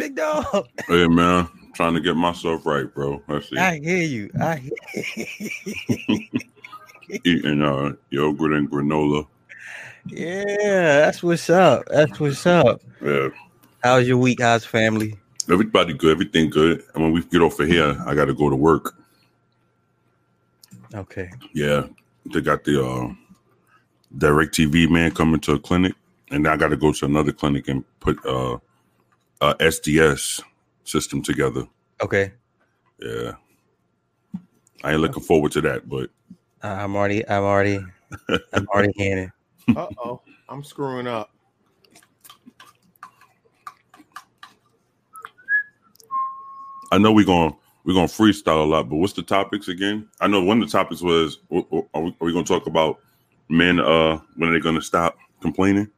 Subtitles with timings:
[0.00, 0.66] Big dog.
[0.88, 3.22] Hey man, trying to get myself right, bro.
[3.28, 3.58] Let's see.
[3.58, 4.30] I hear you.
[4.40, 5.26] I hear
[6.08, 6.28] you.
[7.24, 9.26] Eating uh yogurt and granola.
[10.06, 11.84] Yeah, that's what's up.
[11.90, 12.80] That's what's up.
[13.02, 13.28] Yeah.
[13.82, 14.40] How's your week?
[14.40, 15.18] How's family?
[15.50, 16.82] Everybody good, everything good.
[16.94, 18.94] And when we get off of here, I gotta go to work.
[20.94, 21.30] Okay.
[21.52, 21.84] Yeah.
[22.32, 23.12] They got the uh
[24.16, 25.92] direct TV man coming to a clinic,
[26.30, 28.56] and I gotta go to another clinic and put uh
[29.40, 30.42] a SDS
[30.84, 31.66] system together.
[32.02, 32.32] Okay.
[33.00, 33.32] Yeah.
[34.82, 36.10] I ain't looking forward to that, but
[36.62, 37.26] I'm already.
[37.28, 37.84] I'm already.
[38.52, 39.30] I'm already hearing.
[39.76, 41.30] Uh oh, I'm screwing up.
[46.92, 47.54] I know we're gonna
[47.84, 50.08] we're going to freestyle a lot, but what's the topics again?
[50.20, 53.00] I know one of the topics was are we, are we going to talk about
[53.48, 55.88] men uh when are they going to stop complaining?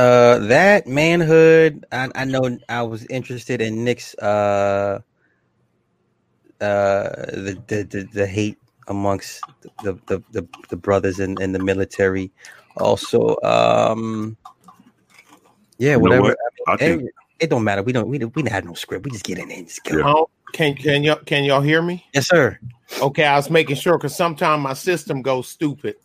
[0.00, 1.84] Uh, that manhood.
[1.92, 2.58] I, I know.
[2.70, 5.00] I was interested in Nick's uh,
[6.58, 8.56] uh, the the the, the hate
[8.88, 9.42] amongst
[9.82, 12.32] the the the, the brothers in, in the military.
[12.78, 14.38] Also, um,
[15.76, 16.22] yeah, You know whatever.
[16.22, 16.38] what?
[16.66, 17.82] I I think- it, it don't matter.
[17.82, 19.04] We don't we don't, we don't have no script.
[19.04, 19.98] We just get in there and just go.
[19.98, 20.24] Yeah.
[20.54, 22.06] Can can y'all can y'all hear me?
[22.14, 22.58] Yes, sir.
[23.02, 25.96] Okay, I was making sure because sometimes my system goes stupid.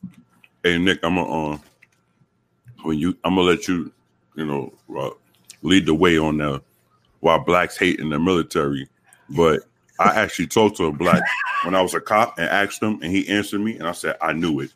[0.64, 1.58] Hey Nick, I'm gonna uh,
[2.86, 3.92] when you I'm gonna let you
[4.36, 5.12] you know uh,
[5.62, 6.62] lead the way on the
[7.20, 8.88] why blacks hate in the military,
[9.30, 9.62] but
[10.00, 11.24] I actually talked to a black
[11.64, 14.18] when I was a cop and asked him, and he answered me, and I said
[14.22, 14.72] I knew it.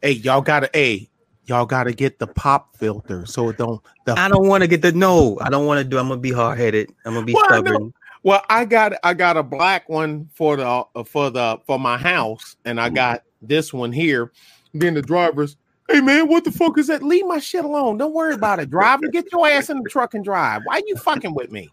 [0.00, 1.10] Hey, y'all gotta hey,
[1.46, 4.82] y'all gotta get the pop filter so it don't the I don't want to get
[4.82, 5.38] the no.
[5.40, 5.98] I don't want to do.
[5.98, 6.90] I'm gonna be hard headed.
[7.04, 7.92] I'm gonna be Well, I stubborn.
[8.22, 11.96] Well, I got I got a black one for the uh, for the for my
[11.96, 14.32] house, and I got this one here.
[14.74, 15.56] Then the drivers,
[15.90, 17.02] hey man, what the fuck is that?
[17.02, 17.98] Leave my shit alone.
[17.98, 18.70] Don't worry about it.
[18.70, 20.62] Driver, get your ass in the truck and drive.
[20.64, 21.70] Why are you fucking with me,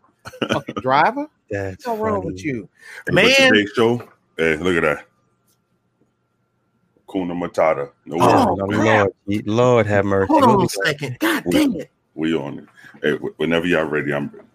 [0.51, 1.27] fucking driver?
[1.49, 2.69] That's What's wrong with you,
[3.07, 3.53] Hey, but man?
[3.53, 4.07] today's show,
[4.37, 5.05] hey, look at that.
[7.11, 7.91] Kuna Matata.
[8.05, 8.83] No Oh, worries.
[9.27, 10.27] Lord, Lord have mercy.
[10.33, 11.17] Hold on a second.
[11.19, 11.91] God damn it.
[12.15, 12.65] We on it.
[13.03, 14.47] Hey, whenever y'all ready, I'm ready.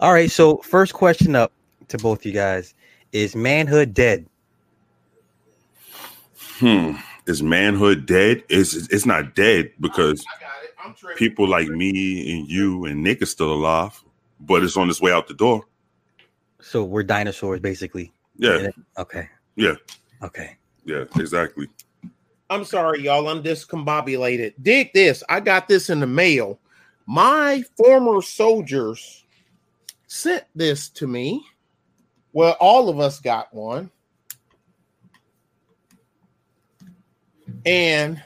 [0.00, 0.30] All right.
[0.30, 1.52] So first question up
[1.88, 2.74] to both you guys
[3.12, 4.26] is manhood dead?
[6.58, 6.92] Hmm.
[7.26, 8.44] Is manhood dead?
[8.48, 10.70] It's it's not dead because I got it.
[10.84, 11.16] I'm tripping.
[11.16, 14.00] people like me and you and Nick are still alive,
[14.40, 15.64] but it's on its way out the door.
[16.60, 18.12] So we're dinosaurs, basically.
[18.38, 19.28] Yeah, Okay.
[19.56, 19.74] yeah,
[20.22, 20.56] Okay.
[20.84, 21.68] yeah, exactly.
[22.48, 23.28] I'm sorry, y'all.
[23.28, 24.54] I'm discombobulated.
[24.62, 25.24] Dig this.
[25.28, 26.60] I got this in the mail.
[27.06, 29.24] My former soldiers
[30.06, 31.44] sent this to me.
[32.32, 33.90] Well, all of us got one.
[37.64, 38.22] And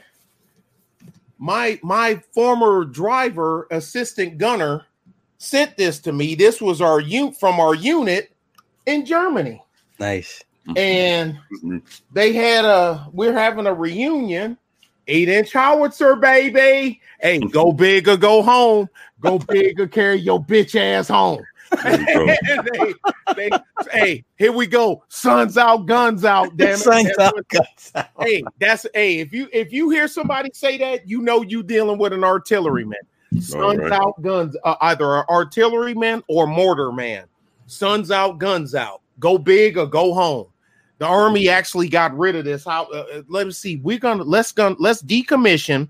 [1.37, 4.85] my my former driver, assistant gunner,
[5.37, 6.35] sent this to me.
[6.35, 8.31] This was our unit from our unit
[8.85, 9.61] in Germany.
[9.99, 10.43] Nice.
[10.75, 11.81] And Mhm.
[12.13, 14.57] they had a we're having a reunion
[15.07, 18.87] eight inch howitzer baby hey go big or go home
[19.19, 21.50] go big or carry your bitch ass home There you go.
[21.83, 22.93] They,
[23.35, 23.49] they,
[23.91, 25.03] hey here we go.
[25.09, 26.77] Suns out guns out damn it.
[26.79, 28.07] Sun's out, guns out.
[28.19, 31.97] hey that's hey if you if you hear somebody say that you know you dealing
[31.97, 32.99] with an artilleryman.
[33.39, 33.91] Suns right.
[33.93, 37.25] out guns uh, either an artilleryman or mortar man.
[37.67, 39.01] Suns out guns out.
[39.19, 40.47] Go big or go home.
[40.97, 42.65] The army actually got rid of this.
[42.65, 43.77] How uh, uh, let me see.
[43.77, 45.89] We're gonna let's gonna let's decommission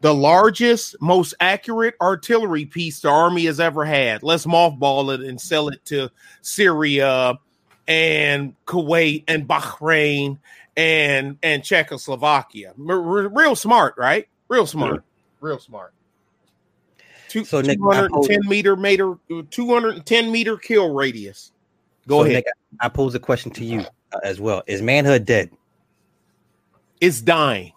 [0.00, 4.22] the largest most accurate artillery piece the army has ever had.
[4.22, 6.10] Let's mothball it and sell it to
[6.42, 7.38] syria
[7.86, 10.38] and kuwait and bahrain
[10.76, 12.72] and and czechoslovakia.
[12.88, 14.26] R- real smart right?
[14.48, 15.04] Real smart.
[15.40, 15.92] Real smart.
[17.28, 19.16] Two, So, Nick, 210 meter meter
[19.50, 21.52] 210 meter kill radius.
[22.08, 22.36] Go So, ahead.
[22.36, 22.46] Nick,
[22.80, 23.80] I pose a question to you
[24.12, 24.62] uh, as well.
[24.66, 25.50] Is manhood dead?
[27.00, 27.72] it's dying.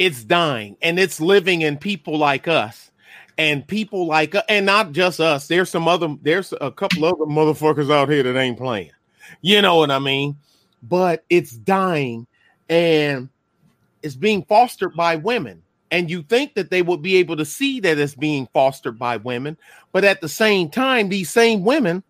[0.00, 2.90] It's dying and it's living in people like us
[3.36, 5.46] and people like uh, and not just us.
[5.46, 8.92] There's some other, there's a couple other motherfuckers out here that ain't playing.
[9.42, 10.38] You know what I mean?
[10.82, 12.26] But it's dying
[12.70, 13.28] and
[14.02, 15.62] it's being fostered by women.
[15.90, 19.18] And you think that they would be able to see that it's being fostered by
[19.18, 19.58] women,
[19.92, 22.02] but at the same time, these same women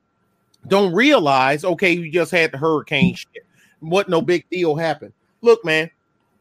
[0.68, 3.44] don't realize, okay, you just had the hurricane shit.
[3.80, 5.12] What no big deal happened.
[5.40, 5.90] Look, man,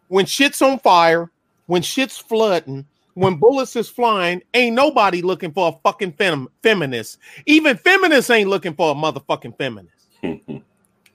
[0.10, 1.31] when shit's on fire,
[1.69, 2.83] when shit's flooding,
[3.13, 7.19] when bullets is flying, ain't nobody looking for a fucking fem- feminist.
[7.45, 10.07] Even feminists ain't looking for a motherfucking feminist.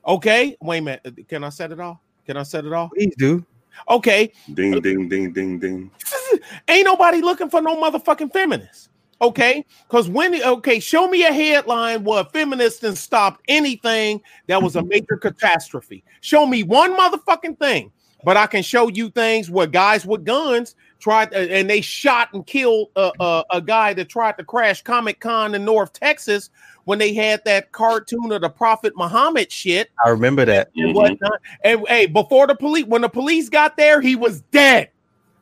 [0.07, 1.01] Okay, wait a minute.
[1.07, 1.97] Uh, can I set it off?
[2.27, 2.91] Can I set it off?
[2.95, 3.43] Please do.
[3.89, 5.91] Okay, ding, ding, ding, ding, ding.
[6.69, 8.91] ain't nobody looking for no motherfucking feminist.
[9.23, 14.77] Okay, because when okay, show me a headline where feminists and stopped anything that was
[14.77, 16.05] a major catastrophe.
[16.21, 17.91] Show me one motherfucking thing,
[18.25, 22.29] but I can show you things where guys with guns tried uh, and they shot
[22.33, 26.51] and killed a, a, a guy that tried to crash Comic Con in North Texas
[26.85, 30.71] when they had that cartoon of the Prophet Muhammad shit I remember that.
[30.77, 30.95] and Mhm.
[30.95, 31.41] whatnot.
[31.65, 34.91] And hey, before the police, when the police got there, he was dead.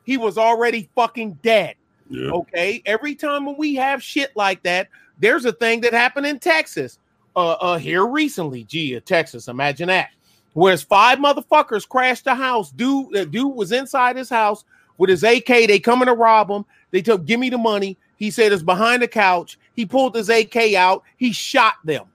[0.05, 1.75] He was already fucking dead.
[2.09, 2.31] Yeah.
[2.31, 2.81] Okay.
[2.85, 4.89] Every time when we have shit like that,
[5.19, 6.99] there's a thing that happened in Texas.
[7.35, 9.47] Uh, uh here recently, gee, uh, Texas.
[9.47, 10.09] Imagine that.
[10.53, 12.71] Whereas five motherfuckers crashed the house.
[12.71, 14.63] Dude, uh, dude was inside his house
[14.97, 15.47] with his AK.
[15.47, 16.65] They coming to rob him.
[16.91, 17.97] They took, give me the money.
[18.17, 19.57] He said it's behind the couch.
[19.73, 21.03] He pulled his AK out.
[21.17, 22.05] He shot them.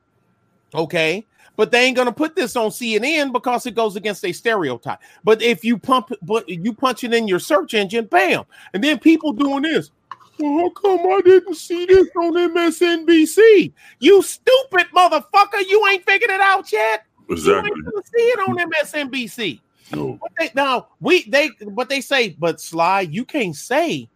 [0.74, 1.26] Okay.
[1.56, 5.00] But they ain't gonna put this on CNN because it goes against a stereotype.
[5.24, 9.00] But if you pump, but you punch it in your search engine, bam, and then
[9.00, 9.90] people doing this.
[10.38, 13.72] Well, how come I didn't see this on MSNBC?
[13.98, 15.68] You stupid motherfucker!
[15.68, 17.04] You ain't figured it out yet.
[17.28, 17.70] Exactly.
[17.74, 19.60] You ain't see it on MSNBC.
[19.94, 20.18] No.
[20.20, 24.08] But they, now we they but they say, but Sly, you can't say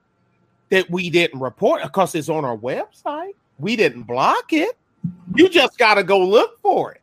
[0.70, 3.35] that we didn't report because it's on our website.
[3.59, 4.76] We didn't block it.
[5.35, 7.00] You just got to go look for it.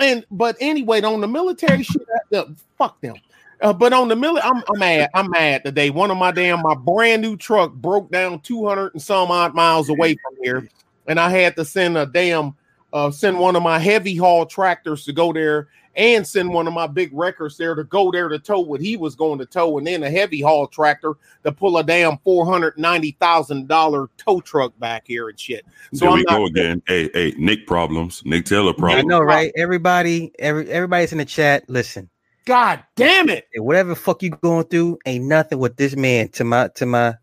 [0.00, 2.44] And but anyway, on the military shit, uh,
[2.78, 3.16] fuck them.
[3.60, 5.10] Uh, but on the military, I'm, I'm mad.
[5.14, 5.90] I'm mad today.
[5.90, 9.88] One of my damn my brand new truck broke down 200 and some odd miles
[9.88, 10.68] away from here,
[11.06, 12.54] and I had to send a damn
[12.94, 16.72] uh, send one of my heavy haul tractors to go there and send one of
[16.74, 19.78] my big wreckers there to go there to tow what he was going to tow,
[19.78, 24.08] and then a heavy haul tractor to pull a damn four hundred ninety thousand dollar
[24.16, 25.66] tow truck back here and shit.
[25.92, 26.82] So there I'm we not- go again.
[26.86, 28.22] Hey, hey, Nick problems.
[28.24, 29.04] Nick Taylor problems.
[29.04, 29.52] I know, right?
[29.56, 31.64] Everybody, every everybody's in the chat.
[31.68, 32.08] Listen,
[32.44, 33.46] God damn it!
[33.56, 37.14] whatever the fuck you going through, ain't nothing what this man to my to my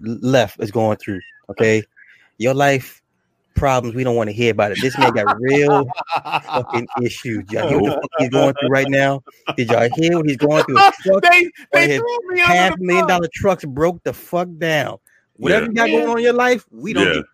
[0.00, 1.20] left is going through.
[1.50, 1.82] Okay,
[2.38, 3.01] your life
[3.62, 4.78] problems, we don't want to hear about it.
[4.80, 5.86] This man got real
[6.24, 7.44] fucking issues.
[7.52, 9.22] Y'all hear what the fuck he's going through right now?
[9.56, 10.78] Did y'all hear what he's going through?
[10.78, 13.16] His truck, they they his threw me half under the million bus.
[13.18, 14.98] dollar trucks broke the fuck down.
[15.36, 15.68] Whatever Yeah.
[15.68, 17.06] you got going on in your life, we don't.
[17.06, 17.12] yeah.
[17.12, 17.24] need-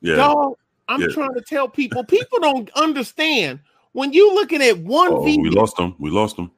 [0.00, 0.16] Yeah.
[0.16, 0.54] Dog,
[0.88, 1.08] I'm Yeah.
[1.08, 2.04] trying to tell people.
[2.04, 3.60] People don't understand
[3.92, 5.42] when you looking at one Oh, video.
[5.42, 5.94] we lost them.
[5.98, 6.50] We lost them.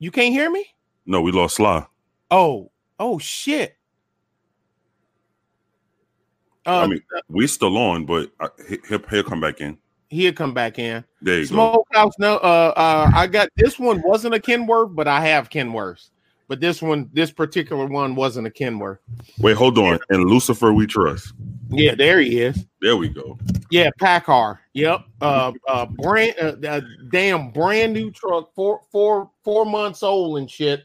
[0.00, 0.66] You can't hear me.
[1.06, 1.86] No, we lost Sly.
[2.30, 2.70] Oh,
[3.00, 3.76] oh shit.
[6.66, 9.76] I Um, mean, we still on, but I, he- he'll, he'll come back in.
[10.08, 11.04] he'll come back in.
[11.22, 11.54] There you go.
[11.54, 12.14] Smokehouse.
[12.18, 16.10] No, uh, uh, I got this one wasn't a Kenworth, but I have Kenworths.
[16.46, 18.98] But this one, this particular one, wasn't a Kenworth.
[19.38, 19.98] Wait, hold on.
[20.10, 21.32] And Lucifer, we trust.
[21.70, 22.66] Yeah, there he is.
[22.82, 23.38] There we go.
[23.70, 24.58] Yeah, Paccar.
[24.74, 25.04] Yep.
[25.22, 26.80] Uh, uh, brand, uh, uh,
[27.10, 30.84] damn, brand new truck, four, four, four months old and shit.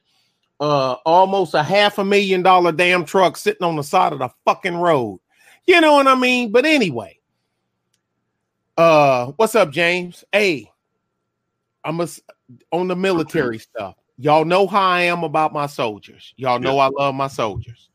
[0.61, 4.29] Uh, almost a half a million dollar damn truck sitting on the side of the
[4.45, 5.19] fucking road.
[5.69, 6.51] You know what I mean?
[6.51, 7.19] But anyway,
[8.75, 10.23] uh, what's up, James?
[10.31, 10.71] Hey,
[11.83, 12.07] I'm a,
[12.71, 13.93] on the military stuff.
[14.17, 16.33] Y'all know how I am about my soldiers.
[16.37, 17.91] Y'all know I love my soldiers,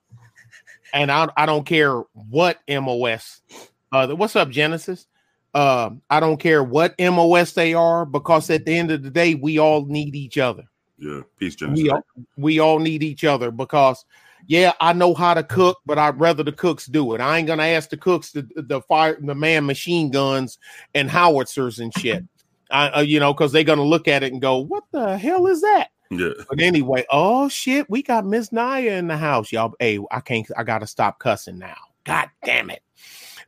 [0.93, 3.43] and I I don't care what MOS.
[3.91, 5.09] Uh, what's up, Genesis?
[5.53, 9.35] Um, I don't care what MOS they are because at the end of the day,
[9.35, 10.63] we all need each other.
[10.97, 11.23] Yeah.
[11.41, 11.83] Peace, Genesis.
[11.83, 12.03] We all,
[12.37, 14.05] we all need each other because
[14.47, 17.21] yeah, I know how to cook, but I'd rather the cooks do it.
[17.21, 20.59] I ain't gonna ask the cooks to the fire the man machine guns
[20.95, 22.25] and howitzers and shit.
[22.71, 25.47] I, uh, you know, because they're gonna look at it and go, "What the hell
[25.47, 26.33] is that?" Yeah.
[26.49, 29.75] But anyway, oh shit, we got Miss Naya in the house, y'all.
[29.79, 30.47] Hey, I can't.
[30.57, 31.77] I gotta stop cussing now.
[32.05, 32.83] God damn it.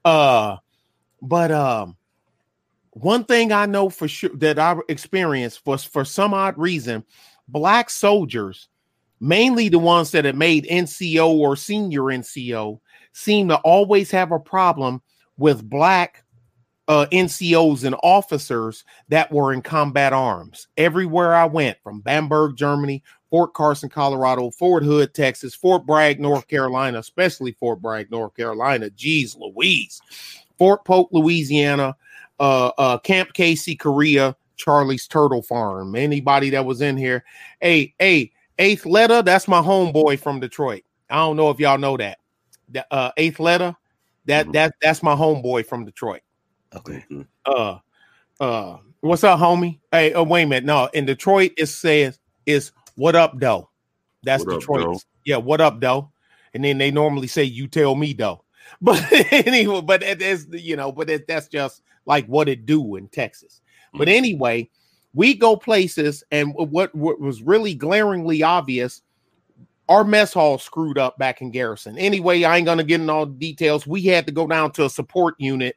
[0.04, 0.56] Uh,
[1.21, 1.97] but um,
[2.90, 7.04] one thing I know for sure that I experienced was for some odd reason,
[7.49, 8.68] black soldiers,
[9.20, 12.80] mainly the ones that have made NCO or senior NCO,
[13.12, 15.00] seem to always have a problem
[15.38, 16.25] with black
[16.88, 20.68] uh, NCOs and officers that were in combat arms.
[20.76, 26.46] Everywhere I went, from Bamberg, Germany, Fort Carson, Colorado, Fort Hood, Texas, Fort Bragg, North
[26.46, 28.90] Carolina, especially Fort Bragg, North Carolina.
[28.90, 30.00] Geez, Louise.
[30.58, 31.96] Fort Polk, Louisiana,
[32.38, 35.96] uh, uh, Camp Casey, Korea, Charlie's Turtle Farm.
[35.96, 37.25] Anybody that was in here.
[37.61, 40.82] Hey, hey, Eighth Letter, that's my homeboy from Detroit.
[41.10, 42.18] I don't know if y'all know that.
[42.68, 43.76] The, uh, Eighth Letter,
[44.25, 44.52] that Mhm.
[44.54, 46.22] that that's my homeboy from Detroit.
[46.75, 47.04] Okay.
[47.12, 47.26] Okay.
[47.44, 47.78] Uh,
[48.40, 49.78] uh, what's up, homie?
[49.92, 50.64] Hey, uh, wait a minute.
[50.64, 53.70] No, in Detroit it says is what up, though.
[54.22, 54.84] That's What up, Detroit.
[54.84, 55.00] doe?
[55.25, 56.10] Yeah, what up, though?
[56.54, 58.42] And then they normally say you tell me, though.
[58.80, 59.00] But
[59.32, 63.06] anyway, but it is you know, but it, that's just like what it do in
[63.08, 63.60] Texas.
[63.94, 64.68] But anyway,
[65.16, 69.02] we go places, and what what was really glaringly obvious
[69.88, 71.96] our mess hall screwed up back in Garrison.
[71.99, 73.87] Anyway, I ain't gonna get in all the details.
[73.87, 75.76] We had to go down to a support unit,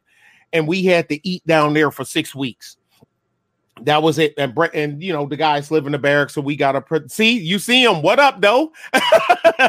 [0.54, 2.78] and we had to eat down there for six weeks.
[3.84, 4.34] That was it.
[4.38, 7.38] And and you know the guys live in the barracks, so we gotta put see
[7.40, 8.02] you see him.
[8.02, 8.72] What up, though?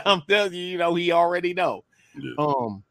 [0.05, 1.85] I'm telling you, you know he already know.
[2.19, 2.33] Yeah.
[2.39, 2.83] Um,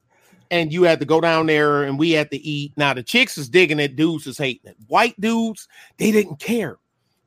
[0.52, 2.74] and you had to go down there, and we had to eat.
[2.78, 4.78] Now the chicks is digging it, dudes is hating it.
[4.88, 6.78] White dudes, they didn't care.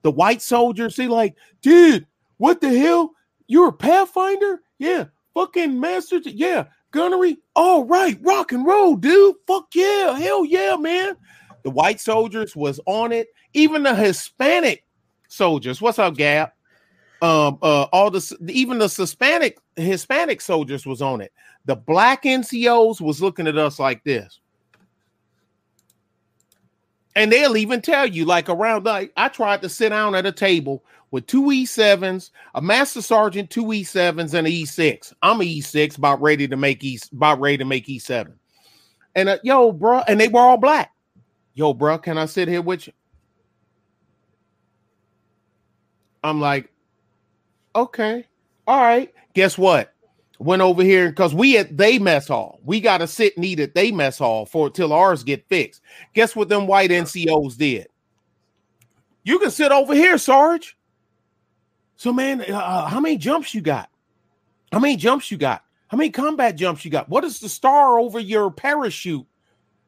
[0.02, 2.06] The white soldiers, they like, dude,
[2.38, 3.12] what the hell?
[3.46, 4.60] You're a pathfinder?
[4.78, 6.18] Yeah, fucking master.
[6.24, 7.38] Yeah, gunnery.
[7.54, 9.36] All right, rock and roll, dude.
[9.46, 11.16] Fuck yeah, hell yeah, man.
[11.62, 13.28] The white soldiers was on it.
[13.54, 14.84] Even the Hispanic
[15.28, 15.80] soldiers.
[15.80, 16.50] What's up, Gab?
[17.22, 21.32] Um, uh, all the even the Hispanic Hispanic soldiers was on it.
[21.66, 24.40] The black NCOs was looking at us like this.
[27.14, 30.32] And they'll even tell you, like around like I tried to sit down at a
[30.32, 35.12] table with two E7s, a master sergeant, two E7s, and an E6.
[35.22, 38.32] I'm an E6, about ready to make E about ready to make E7.
[39.14, 40.90] And uh, yo, bro, and they were all black.
[41.54, 42.92] Yo, bro, can I sit here with you?
[46.24, 46.71] I'm like,
[47.74, 48.26] okay,
[48.66, 49.12] all right.
[49.34, 49.94] Guess what?
[50.38, 52.60] Went over here because we at they mess hall.
[52.64, 55.80] We got to sit and eat at they mess hall for till ours get fixed.
[56.14, 57.86] Guess what them white NCOs did?
[59.24, 60.76] You can sit over here, Sarge.
[61.96, 63.88] So, man, uh, how many jumps you got?
[64.72, 65.62] How many jumps you got?
[65.86, 67.08] How many combat jumps you got?
[67.08, 69.26] What is the star over your parachute?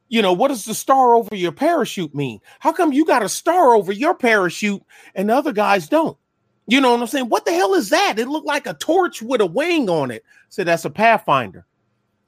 [0.08, 2.40] You know, what does the star over your parachute mean?
[2.60, 4.82] How come you got a star over your parachute
[5.14, 6.16] and the other guys don't?
[6.66, 7.28] You know what I'm saying?
[7.28, 8.18] What the hell is that?
[8.18, 10.24] It looked like a torch with a wing on it.
[10.48, 11.66] So that's a Pathfinder.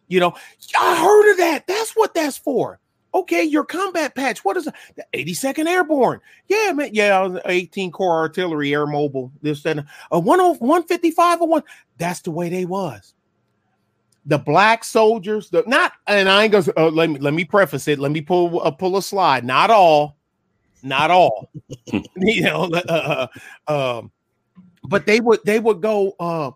[0.08, 0.34] You know,
[0.78, 1.66] I heard of that.
[1.66, 2.78] That's what that's for.
[3.14, 4.44] Okay, your combat patch.
[4.44, 4.74] What is it?
[4.94, 6.20] The 82nd Airborne.
[6.48, 6.90] Yeah, man.
[6.92, 9.32] Yeah, 18 Corps Artillery, Air Mobile.
[9.40, 9.80] This and
[10.12, 11.62] a 10 155 or one.
[11.96, 13.14] That's the way they was.
[14.26, 17.88] The black soldiers, the not, and I ain't gonna uh, let me let me preface
[17.88, 17.98] it.
[17.98, 19.44] Let me pull uh, pull a slide.
[19.44, 20.18] Not all,
[20.82, 21.48] not all.
[22.16, 23.28] you know, uh,
[23.68, 24.10] uh, um,
[24.88, 26.50] but they would they would go uh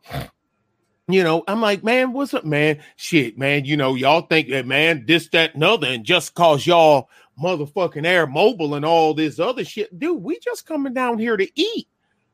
[1.08, 2.80] you know i'm like man what's up man?
[2.96, 7.08] Shit man you know y'all think that man this that and and just cause y'all
[7.42, 11.48] motherfucking air mobile and all this other shit dude we just coming down here to
[11.54, 11.88] eat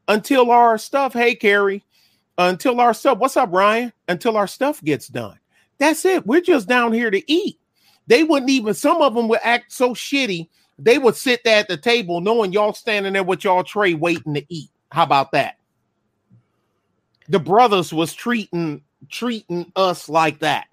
[0.09, 1.85] until our stuff hey carrie
[2.39, 3.93] until our stuff what's up ryan?
[4.09, 5.39] Until our stuff gets done.
[5.79, 7.59] That's it we're just down here to eat.
[8.09, 10.49] They wouldn't even some of them would act so shitty
[10.79, 14.35] they would sit there at the table knowing y'all standing there with y'all tray waiting
[14.35, 14.71] to eat.
[14.93, 15.56] How about that
[17.29, 20.67] the brothers was treating treating us like that.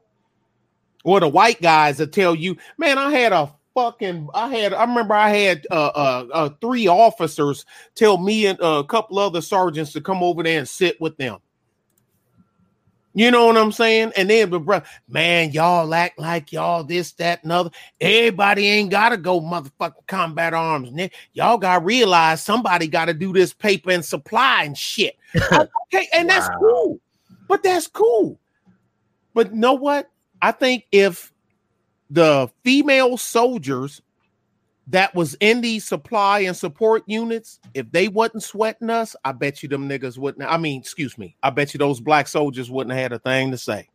[1.04, 4.84] Or the white guys that tell you, man, I had a fucking I had I
[4.86, 9.94] remember I had uh, uh, uh three officers tell me and a couple other sergeants
[9.94, 11.40] to come over there and sit with them.
[13.16, 14.14] You know what I'm saying?
[14.18, 17.70] And then, but bro, man, y'all act like y'all this, that, and other.
[18.02, 20.90] Everybody ain't gotta go motherfucking combat arms.
[21.34, 25.16] Y'all gotta realize somebody gotta do this paper and supply and shit.
[25.54, 26.34] okay, and wow.
[26.36, 27.00] that's cool.
[27.48, 28.40] But that's cool.
[29.34, 30.10] But know what?
[30.42, 31.32] I think if
[32.10, 34.02] the female soldiers
[34.88, 39.64] that was in these supply and support units, if they wasn't sweating us, I bet
[39.64, 40.50] you them niggas wouldn't.
[40.50, 43.52] I mean, excuse me, I bet you those black soldiers wouldn't have had a thing
[43.52, 43.90] to say.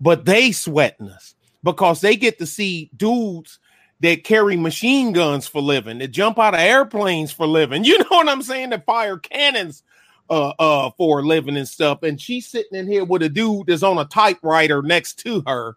[0.00, 3.58] But they sweating us because they get to see dudes
[4.00, 7.84] that carry machine guns for living, that jump out of airplanes for living.
[7.92, 8.70] You know what I'm saying?
[8.70, 9.82] That fire cannons
[10.30, 12.02] uh uh for living and stuff.
[12.04, 15.76] And she's sitting in here with a dude that's on a typewriter next to her.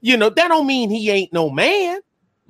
[0.00, 2.00] You know, that don't mean he ain't no man.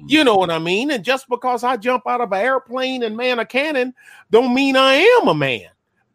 [0.04, 0.90] You know what I mean?
[0.90, 3.94] And just because I jump out of an airplane and man a cannon,
[4.30, 5.68] don't mean I am a man,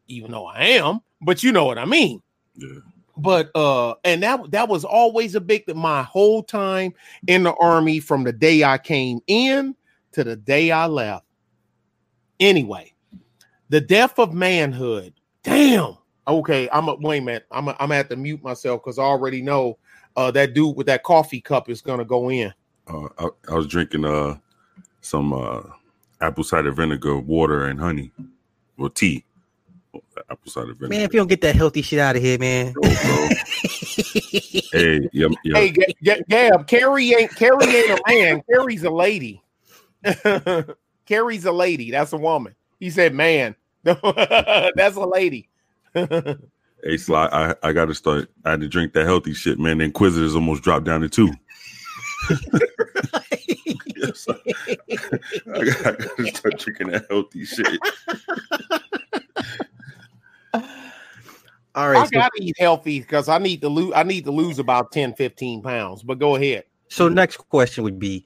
[0.07, 0.99] even though I am.
[1.21, 2.21] But you know what I mean.
[2.55, 2.79] Yeah.
[3.17, 6.93] But uh, and that that was always a big my whole time
[7.27, 9.75] in the army from the day I came in
[10.13, 11.25] to the day I left.
[12.39, 12.93] Anyway,
[13.69, 15.13] the death of manhood.
[15.43, 15.97] Damn.
[16.27, 17.45] Okay, I'm a wait a minute.
[17.51, 19.77] I'm a, I'm gonna have to mute myself because I already know
[20.15, 22.53] uh that dude with that coffee cup is gonna go in.
[22.91, 24.37] Uh, I, I, was drinking uh
[25.01, 25.61] some uh
[26.19, 28.11] apple cider vinegar, water, and honey,
[28.77, 29.23] or tea.
[30.29, 30.89] Apple cider vinegar.
[30.89, 32.73] Man, if you don't get that healthy shit out of here, man.
[32.73, 33.29] Bro, bro.
[34.73, 35.55] hey, yep, yep.
[35.55, 38.41] Hey, G- G- Gab, Carrie ain't Carrie ain't a man.
[38.49, 39.41] Carrie's a lady.
[41.05, 41.91] Carrie's a lady.
[41.91, 42.55] That's a woman.
[42.79, 45.47] He said, "Man, that's a lady."
[45.93, 48.29] hey, Sly, I, I got to start.
[48.43, 49.77] I had to drink that healthy shit, man.
[49.77, 51.31] The Inquisitors almost dropped down to two.
[53.95, 54.33] Yes, I,
[55.53, 57.79] I, gotta start drinking that healthy shit.
[61.73, 62.05] All I.
[62.05, 63.93] So, gotta eat healthy because I need to lose.
[63.95, 66.03] I need to lose about 10, 15 pounds.
[66.03, 66.65] But go ahead.
[66.89, 68.25] so next question would be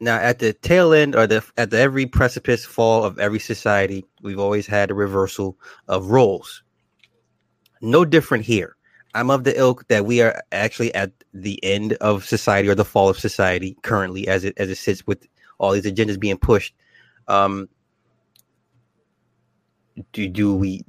[0.00, 4.04] now at the tail end or the at the every precipice fall of every society,
[4.22, 5.58] we've always had a reversal
[5.88, 6.62] of roles.
[7.82, 8.76] No different here.
[9.14, 12.84] I'm of the ilk that we are actually at the end of society or the
[12.84, 15.26] fall of society currently as it as it sits with
[15.58, 16.74] all these agendas being pushed.
[17.28, 17.68] Um
[20.12, 20.84] do do we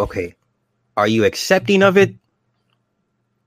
[0.00, 0.34] okay.
[0.96, 2.14] Are you accepting of it?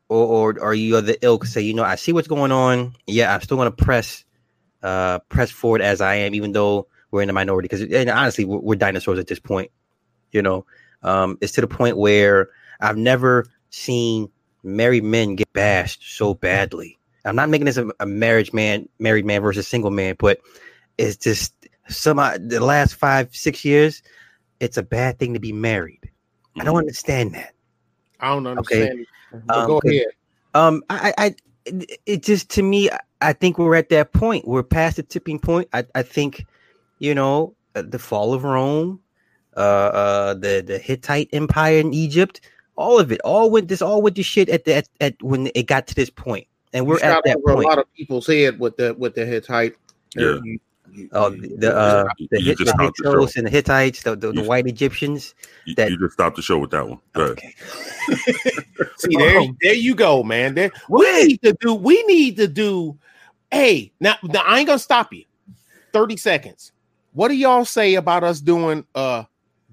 [0.08, 2.96] Or, or are you of the ilk say, you know, I see what's going on.
[3.08, 4.24] Yeah, I'm still gonna press
[4.84, 7.68] uh press forward as I am, even though we're in the minority.
[7.68, 9.72] Because and honestly, we're, we're dinosaurs at this point.
[10.32, 10.66] You know,
[11.04, 14.30] um, it's to the point where I've never seen
[14.64, 17.00] married men get bashed so badly.
[17.26, 20.40] I'm not making this a, a marriage man, married man versus single man, but
[20.98, 21.54] it's just
[21.88, 24.02] some the last five, six years,
[24.60, 26.00] it's a bad thing to be married.
[26.60, 27.54] I don't understand that.
[28.20, 29.08] I don't understand.
[29.46, 30.08] But Um, go ahead.
[30.54, 31.36] Um, I, I,
[31.66, 32.90] it, it just to me,
[33.22, 34.48] I think we're at that point.
[34.48, 35.70] We're past the tipping point.
[35.74, 36.46] I, I think,
[37.00, 39.00] you know, uh, the fall of Rome,
[39.56, 42.42] uh, uh, the the Hittite Empire in Egypt,
[42.82, 45.50] all of it, all went this, all went to shit at the at, at when
[45.56, 47.66] it got to this point, and we're You at that point.
[47.66, 49.76] A lot of people's head with the with the Hittite.
[50.16, 50.24] Yeah.
[50.24, 50.60] You- you-
[51.14, 54.68] Oh, the uh, the, Hit, the stopped the and the Hittites, the, the, the white
[54.68, 55.36] Egyptians.
[55.66, 57.00] You, That- you just stopped the show with that one.
[57.16, 57.54] Okay.
[58.98, 60.54] See there, there you go, man.
[60.54, 61.74] There, we need to do.
[61.74, 62.98] We need to do.
[63.52, 65.24] Hey, now, now I ain't gonna stop you.
[65.94, 66.74] Thirty seconds.
[67.14, 69.24] What do y'all say about us doing uh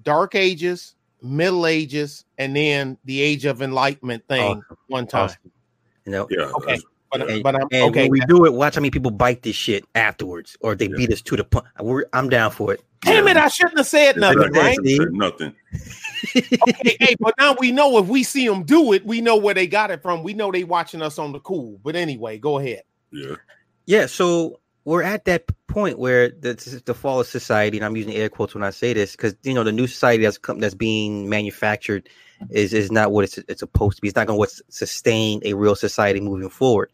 [0.03, 4.77] Dark Ages, Middle Ages, and then the Age of Enlightenment thing Awesome.
[4.87, 5.23] one time?
[5.25, 5.51] Awesome.
[6.05, 6.51] You know, Yeah.
[6.57, 6.79] Okay.
[7.11, 8.03] But, And, but I'm and okay.
[8.03, 10.95] when we do it, watch how many people bite this shit afterwards, or they Yeah.
[10.97, 11.65] beat us to the punch.
[11.79, 12.81] We're, I'm down for it.
[13.01, 13.37] Damn it!
[13.37, 14.99] I shouldn't have said nothing, Exactly.
[14.99, 15.07] right?
[15.07, 15.55] Said Nothing.
[16.35, 19.53] okay, hey, but now we know if we see them do it, we know where
[19.53, 20.21] they got it from.
[20.21, 21.79] We know they watching us on the cool.
[21.83, 22.83] But anyway, go ahead.
[23.11, 23.35] Yeah.
[23.85, 28.13] Yeah, so we're at that point where the, the fall of society, and I'm using
[28.13, 30.75] air quotes when I say this, because you know the new society that's come, that's
[30.75, 32.09] being manufactured
[32.49, 34.07] is is not what it's it's supposed to be.
[34.09, 36.91] It's not going to sustain a real society moving forward.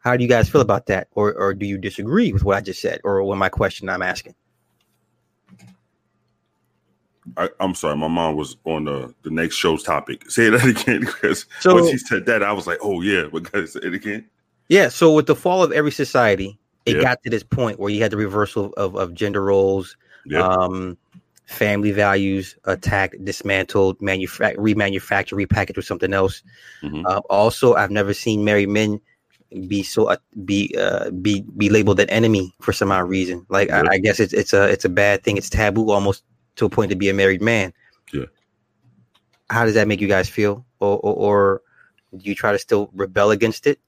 [0.00, 2.60] How do you guys feel about that, or or do you disagree with what I
[2.60, 4.34] just said, or what my question I'm asking?
[7.36, 10.30] I, I'm sorry, my mom was on the, the next show's topic.
[10.30, 13.72] Say that again, because So- when she said that, I was like, "Oh yeah," because
[13.74, 14.26] say it again.
[14.68, 17.02] Yeah, so with the fall of every society, it Yeah.
[17.02, 20.96] got to this point where you had the reversal of, of gender roles, Yeah, um,
[21.46, 26.42] family values attacked, dismantled, manufac- remanufactured, repackaged with something else.
[26.82, 27.04] Mhm.
[27.06, 29.00] Uh, also, I've never seen married men
[29.66, 33.44] be so uh, be uh, be be labeled an enemy for some odd reason.
[33.48, 33.82] Like Yeah.
[33.90, 35.36] I, I guess it's it's a it's a bad thing.
[35.36, 36.22] It's taboo almost
[36.56, 37.72] to a point to be a married man.
[38.12, 38.26] Yeah.
[39.50, 41.62] How does that make you guys feel, or or, or
[42.16, 43.80] do you try to still rebel against it?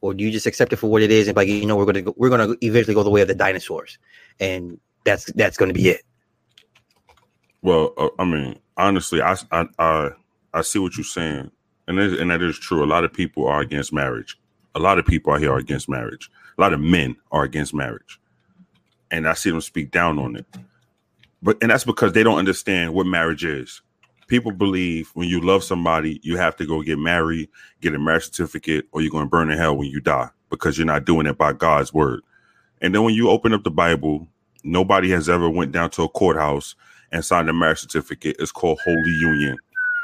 [0.00, 1.84] Or do you just accept it for what it is and like you know we're
[1.84, 3.98] gonna go, we're gonna eventually go the way of the dinosaurs,
[4.38, 6.02] and that's that's gonna be it.
[7.62, 10.10] Well, uh, I mean, honestly, I, I I
[10.54, 11.50] I see what you're saying,
[11.86, 12.84] and it, and that is true.
[12.84, 14.38] A lot of people are against marriage.
[14.74, 16.30] A lot of people out here are against marriage.
[16.56, 18.18] A lot of men are against marriage,
[19.10, 20.46] and I see them speak down on it.
[21.42, 23.82] But and that's because they don't understand what marriage is.
[24.30, 27.48] People believe when you love somebody, you have to go get married,
[27.80, 30.78] get a marriage certificate, or you're going to burn in hell when you die because
[30.78, 32.20] you're not doing it by God's word.
[32.80, 34.28] And then when you open up the Bible,
[34.62, 36.76] nobody has ever went down to a courthouse
[37.10, 38.36] and signed a marriage certificate.
[38.38, 39.58] It's called holy union.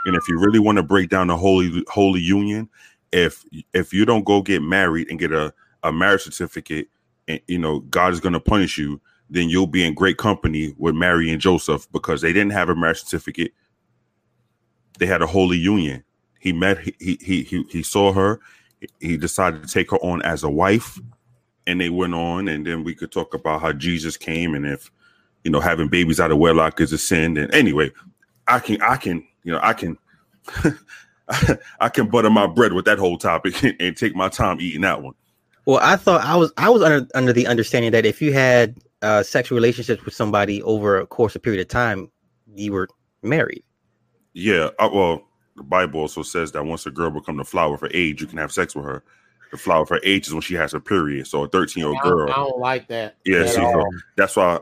[0.07, 2.69] And if you really want to break down the holy holy union,
[3.13, 6.89] if if you don't go get married and get a, a marriage certificate,
[7.29, 10.75] and you know God is going to punish you, then you'll be in great company
[10.79, 13.53] with Mary and Joseph because they didn't have a marriage certificate.
[14.99, 16.05] They had a holy union.
[16.39, 18.41] He met he he he he saw her.
[19.01, 20.99] He decided to take her on as a wife,
[21.67, 22.49] and they went on.
[22.49, 24.91] And then we could talk about how Jesus came and if
[25.45, 27.37] you know having babies out of wedlock is a sin.
[27.37, 27.91] And anyway,
[28.47, 29.99] I can I can you know I can
[31.81, 35.03] I can butter my bread with that whole topic and take my time eating that
[35.03, 35.15] one.
[35.67, 38.79] Well, I thought I was I was under under the understanding that if you had
[39.03, 42.11] uh, sexual relationships with somebody over a course of period of time,
[42.55, 42.89] you were
[43.23, 43.65] married.
[44.39, 45.23] Yeah, uh, well,
[45.57, 48.27] the Bible also says that once a girl become the flower of her age, you
[48.27, 49.03] can have sex with her.
[49.51, 51.27] The flower of her age is when she has her period.
[51.27, 52.31] So a 13 year old girl.
[52.31, 53.17] I don't like that.
[53.25, 53.73] Yeah, at see, all.
[53.73, 54.59] so that's why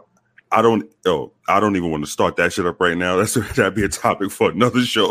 [0.53, 0.89] I don't.
[1.07, 3.17] Oh, I don't even want to start that shit up right now.
[3.25, 5.09] That's that'd be a topic for another show.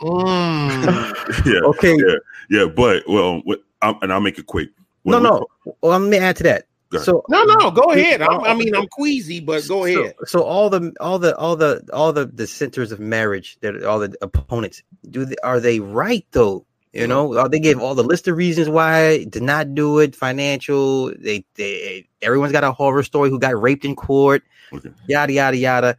[0.00, 1.46] Mm.
[1.46, 1.96] yeah, Okay.
[1.96, 2.16] yeah,
[2.50, 2.64] yeah.
[2.66, 4.70] But well, what, um, and I'll make it quick.
[5.04, 5.46] No, When we no.
[5.82, 6.66] Well, let me add to that.
[6.90, 7.06] Go ahead.
[7.06, 8.20] So No, no, go ahead.
[8.20, 10.14] I'm, I mean, I'm queasy, but go so- ahead.
[10.26, 13.98] So, all the all the all the all the the centers of marriage that all
[14.00, 16.66] the opponents do they, are they right though?
[16.92, 20.16] You know, Uh, they give all the list of reasons why to not do it.
[20.16, 24.90] Financial, they they everyone's got a horror story who got raped in court, Okay.
[25.06, 25.96] yada yada yada.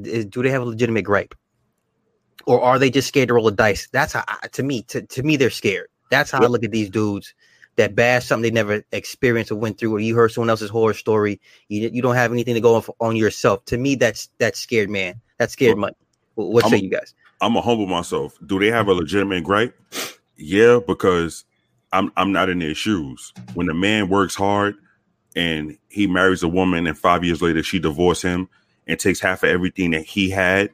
[0.00, 1.34] Do they have a legitimate gripe,
[2.46, 3.88] or are they just scared to roll the dice?
[3.90, 5.88] That's how I, to me to, to me they're scared.
[6.12, 7.34] That's how I look at these dudes
[7.76, 10.94] that bad something they never experienced or went through, or you heard someone else's horror
[10.94, 11.40] story.
[11.68, 13.64] You you don't have anything to go off on yourself.
[13.66, 15.20] To me, that's that's scared man.
[15.38, 15.96] That's scared Well, money.
[16.34, 17.14] What, I'm say a- you guys?
[17.40, 18.38] I'm gonna humble myself.
[18.44, 19.74] Do they have a legitimate gripe?
[20.36, 21.44] Yeah, because
[21.92, 23.32] I'm I'm not in their shoes.
[23.54, 24.76] When a man works hard
[25.36, 28.48] and he marries a woman, and five years later she divorces him
[28.86, 30.70] and takes half of everything that he had,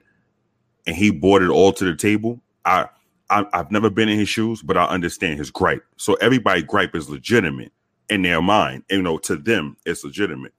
[0.86, 2.40] and he brought it all to the table.
[2.64, 2.88] I,
[3.30, 5.84] I I've never been in his shoes, but I understand his gripe.
[5.96, 7.72] So everybody gripe is legitimate
[8.08, 8.84] in their mind.
[8.90, 10.54] You know, to them it's legitimate.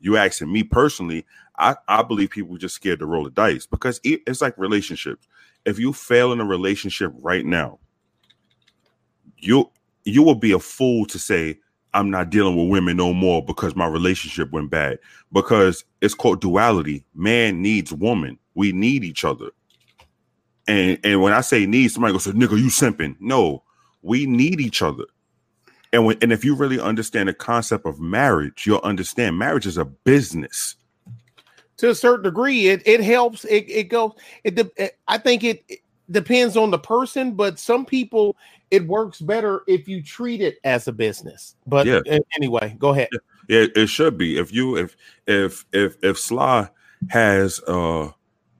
[0.00, 1.26] You asking me personally,
[1.58, 5.26] I, I believe people just scared to roll the dice because it, it's like relationships.
[5.64, 7.78] If you fail in a relationship right now,
[9.38, 9.70] you
[10.04, 11.58] you will be a fool to say
[11.94, 14.98] I'm not dealing with women no more because my relationship went bad.
[15.32, 17.04] Because it's called duality.
[17.14, 18.38] Man needs woman.
[18.54, 19.50] We need each other.
[20.68, 23.64] And and when I say need, somebody goes, "So nigga, you simping?" No,
[24.02, 25.04] we need each other.
[25.92, 29.78] And when and if you really understand the concept of marriage, you'll understand marriage is
[29.78, 30.76] a business.
[31.78, 34.10] to a certain degree it it helps it, it goes
[34.44, 35.78] it, de- i think it, it
[36.10, 38.36] depends on the person but some people
[38.72, 42.00] it works better if you treat it as a business but Yeah.
[42.34, 43.08] anyway go ahead
[43.48, 44.38] Yeah, it should be.
[44.38, 46.68] If you if if if if Sly
[47.08, 48.10] has uh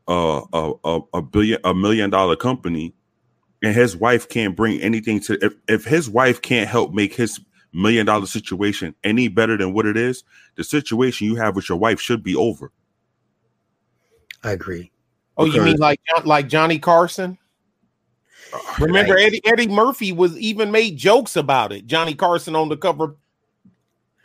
[0.08, 2.94] a a, a billion a million dollar company
[3.62, 7.40] and his wife can't bring anything to if, if his wife can't help make his
[7.72, 10.24] million dollar situation any better than what it is,
[10.56, 12.72] the situation you have with your wife should be over.
[14.42, 14.90] I agree.
[15.36, 17.36] oh you mean like like johnny carson
[18.80, 19.24] remember Right.
[19.26, 23.16] eddie eddie murphy was even made jokes about it johnny carson on the cover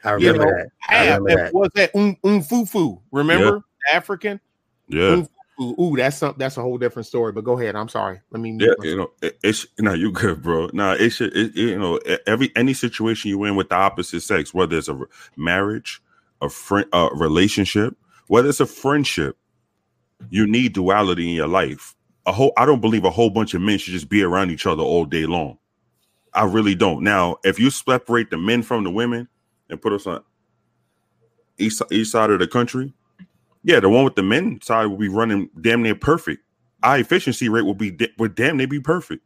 [0.06, 0.70] I You remember know, that.
[0.90, 1.54] I remember that.
[1.54, 4.40] was that um, um fufu remember african
[4.88, 5.26] Yeah.
[5.62, 8.42] Ooh, ooh that's something that's a whole different story but go ahead i'm sorry let
[8.42, 10.70] me Yeah, you know, it, it's no, you good, bro.
[10.74, 14.54] No, it should, it, you know, every any situation you're in with the opposite sex,
[14.54, 15.00] whether it's a
[15.36, 16.02] marriage,
[16.42, 17.96] a friend, a relationship,
[18.28, 19.38] whether it's a friendship,
[20.30, 21.96] you need duality in your life.
[22.26, 24.66] A whole, I don't believe a whole bunch of men should just be around each
[24.66, 25.58] other all day long.
[26.34, 27.04] I really don't.
[27.04, 29.28] Now, if you separate the men from the women
[29.70, 30.24] and put us on
[31.58, 32.94] east east side of the country,
[33.64, 36.44] yeah, the one with the men side will be running damn near perfect.
[36.84, 39.24] Our efficiency rate will be would damn near be perfect.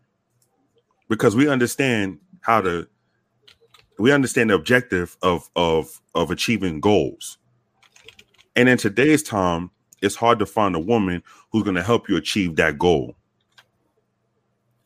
[1.09, 2.87] Because we understand how to
[3.97, 7.39] we understand the objective of of of achieving goals.
[8.55, 9.71] And in today's time
[10.01, 13.15] it's hard to find a woman who's going to help you achieve that goal.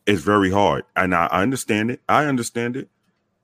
[0.06, 2.02] It's very hard and I, I understand it.
[2.08, 2.88] I understand it.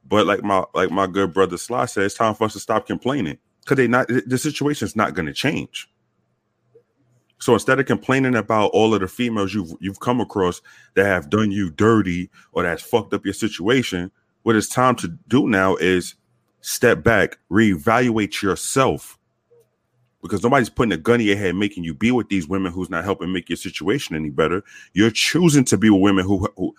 [0.08, 2.88] But like my like my good brother sly said it's time for us to stop
[2.88, 5.90] complaining because they not the situation's not going to change
[7.40, 10.62] so instead of complaining about all of the females you've you've come across
[10.96, 14.12] that have done you dirty or that's fucked up your situation,
[14.44, 16.16] what it's time to do now is
[16.62, 19.18] step back, reevaluate yourself.
[20.24, 22.90] Because nobody's putting a gun in your head making you be with these women who's
[22.90, 24.64] not helping make your situation any better.
[24.94, 26.76] You're choosing to be with women who, who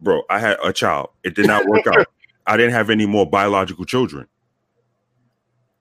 [0.00, 1.10] bro, I had a child.
[1.22, 2.06] It did not work out.
[2.46, 4.26] I didn't have any more biological children.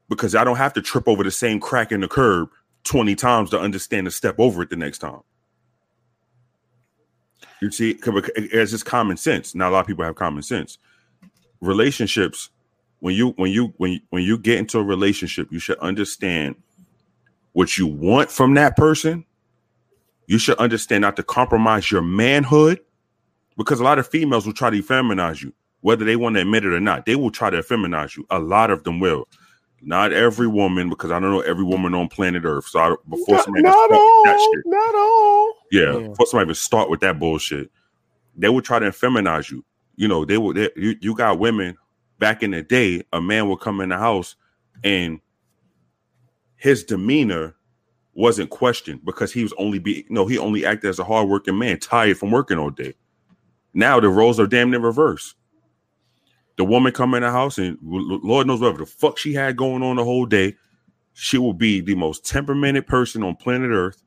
[0.10, 2.50] Because I don't have to trip over the same crack in the curb
[2.84, 5.22] 20 times to understand to step over it the next time.
[7.62, 9.54] You see, it's common sense.
[9.54, 10.80] Not a lot of people have common sense.
[11.62, 12.50] Relationships,
[13.00, 16.56] when you when you when you, when you get into a relationship, you should understand
[17.54, 19.26] what you want from that person.
[20.26, 22.80] You should understand not to compromise your manhood,
[23.58, 26.66] because a lot of females will try to feminize you, whether they want to admit
[26.66, 27.06] it or not.
[27.06, 28.26] They will try to feminize you.
[28.30, 29.28] A lot of them will.
[29.84, 32.68] Not every woman, because I don't know every woman on planet Earth.
[32.68, 36.00] So I, before not, somebody not even start with that all shit, not all yeah,
[36.02, 36.08] Yeah.
[36.10, 37.72] before somebody even start with that bullshit,
[38.36, 39.66] they would try to feminize you.
[39.96, 40.56] You know, they would.
[40.56, 41.78] They, you, you got women
[42.20, 43.04] back in the day.
[43.12, 44.36] A man would come in the house,
[44.84, 45.20] and
[46.56, 47.56] his demeanor
[48.14, 51.80] wasn't questioned because he was only be no, he only acted as a hardworking man,
[51.80, 52.94] tired from working all day.
[53.74, 55.36] Now the roles are damn near reversed.
[56.62, 59.82] The woman come in the house and Lord knows whatever the fuck she had going
[59.82, 60.56] on the whole day,
[61.14, 64.04] she will be the most temperamented person on planet Earth,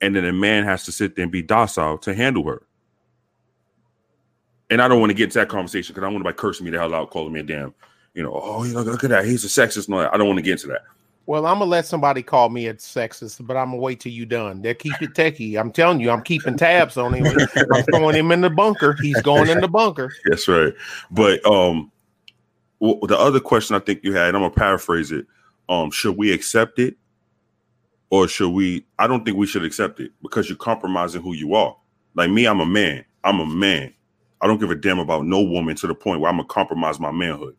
[0.00, 2.66] and then a man has to sit there and be docile to handle her.
[4.68, 6.72] And I don't want to get into that conversation because I want anybody cursing me
[6.72, 7.72] the hell out, calling me a damn,
[8.14, 9.88] you know, oh, know, look at that, he's a sexist.
[9.88, 10.82] No, I don't want to get into that.
[11.26, 14.26] Well, I'm gonna let somebody call me a sexist, but I'm gonna wait till you
[14.26, 14.60] done.
[14.60, 15.58] They'll keep it techie.
[15.58, 17.26] I'm telling you, I'm keeping tabs on him.
[17.72, 18.94] I'm throwing him in the bunker.
[19.00, 20.12] He's going in the bunker.
[20.26, 20.74] That's right.
[21.10, 21.90] But um,
[22.80, 25.26] the other question I think you had, I'm gonna paraphrase it.
[25.70, 26.96] Um, should we accept it,
[28.10, 28.84] or should we?
[28.98, 31.74] I don't think we should accept it because you're compromising who you are.
[32.14, 33.02] Like me, I'm a man.
[33.22, 33.94] I'm a man.
[34.42, 37.00] I don't give a damn about no woman to the point where I'm gonna compromise
[37.00, 37.56] my manhood.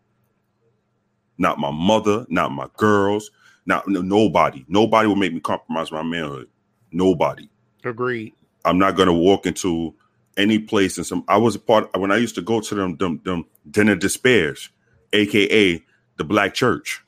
[1.39, 3.32] Not my mother, not my girls,
[3.65, 4.65] not no, nobody.
[4.67, 6.47] Nobody will make me compromise my manhood.
[6.91, 7.49] Nobody.
[7.84, 8.34] Agreed.
[8.63, 9.93] I'm not gonna walk into
[10.38, 11.23] any place and some.
[11.28, 14.69] I was a part when I used to go to them them, them dinner despairs,
[15.13, 15.84] aka
[16.17, 17.04] the black church.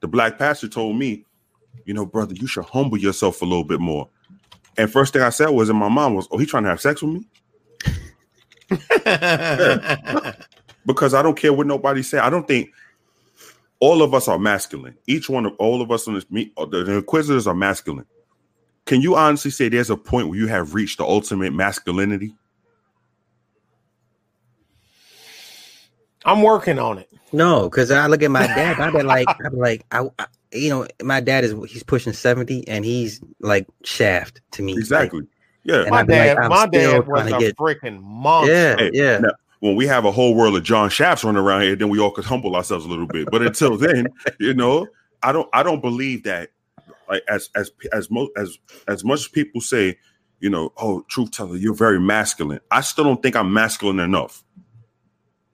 [0.00, 1.24] The black pastor told me,
[1.84, 4.08] you know, brother, you should humble yourself a little bit more.
[4.76, 6.80] And first thing I said was, and my mom was, oh, he trying to have
[6.80, 7.26] sex with me
[10.86, 12.18] because I don't care what nobody say.
[12.18, 12.70] I don't think
[13.82, 14.96] all of us are masculine.
[15.08, 18.06] Each one of all of us on this meet, uh, the, the inquisitors are masculine.
[18.86, 22.32] Can you honestly say there's a point where you have reached the ultimate masculinity?
[26.24, 27.08] I'm working on it.
[27.32, 28.78] No, because I look at my dad.
[28.78, 32.66] I've been like, I'm like, I, I, you know, my dad is he's pushing seventy,
[32.68, 34.74] and he's like shaft to me.
[34.74, 35.20] Exactly.
[35.20, 35.28] Like,
[35.64, 35.80] yeah.
[35.82, 38.52] And My I'd like, dad, my dad was trying a to get- freaking monster.
[38.52, 39.18] yeah, Hey, yeah.
[39.18, 39.30] now,
[39.62, 42.10] when we have a whole world of John Shafts running around here, then we all
[42.10, 43.28] could humble ourselves a little bit.
[43.30, 44.08] But until then,
[44.40, 44.88] you know,
[45.22, 46.50] I don't I don't believe that
[47.08, 49.96] like as as as most as as much as people say,
[50.40, 52.58] you know, oh, truth teller, you're very masculine.
[52.72, 54.42] I still don't think I'm masculine enough.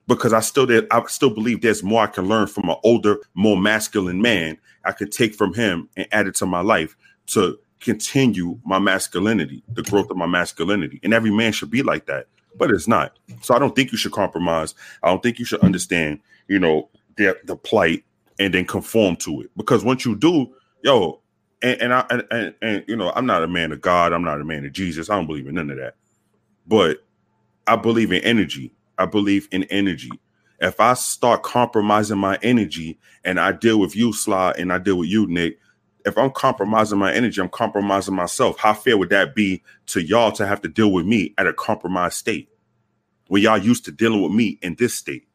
[0.07, 3.17] Because I still did, I still believe there's more I can learn from an older,
[3.35, 4.57] more masculine man.
[4.85, 9.61] I could take from him and add it to my life to continue my masculinity,
[9.71, 10.99] the growth of my masculinity.
[11.03, 12.25] And every man should be like that,
[12.59, 13.17] but it's not.
[13.41, 14.75] So I don't think you should compromise.
[15.01, 18.03] I don't think you should understand, you know, the the plight
[18.39, 19.51] and then conform to it.
[19.57, 21.21] Because once you do, yo,
[21.63, 24.13] and, and I and, and and you know, I'm not a man of God.
[24.13, 25.09] I'm not a man of Jesus.
[25.09, 25.95] I don't believe in none of that.
[26.67, 26.99] But
[27.67, 28.71] I believe in energy.
[28.97, 30.11] I believe in energy.
[30.61, 34.97] If I start compromising my energy and I deal with you, Sly, and I deal
[34.97, 35.57] with you, Nick,
[36.09, 38.59] if I'm compromising my energy, I'm compromising myself.
[38.59, 41.53] How fair would that be to y'all to have to deal with me at a
[41.53, 42.49] compromised state
[43.27, 45.27] when y'all used to dealing with me in this state?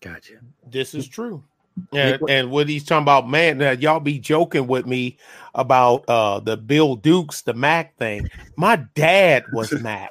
[0.00, 0.34] Gotcha.
[0.66, 1.42] This is true.
[1.92, 5.18] And, and what he's talking about, man, now y'all be joking with me
[5.54, 8.28] about uh the Bill Duke's, the Mack thing.
[8.56, 10.10] My dad was Mac.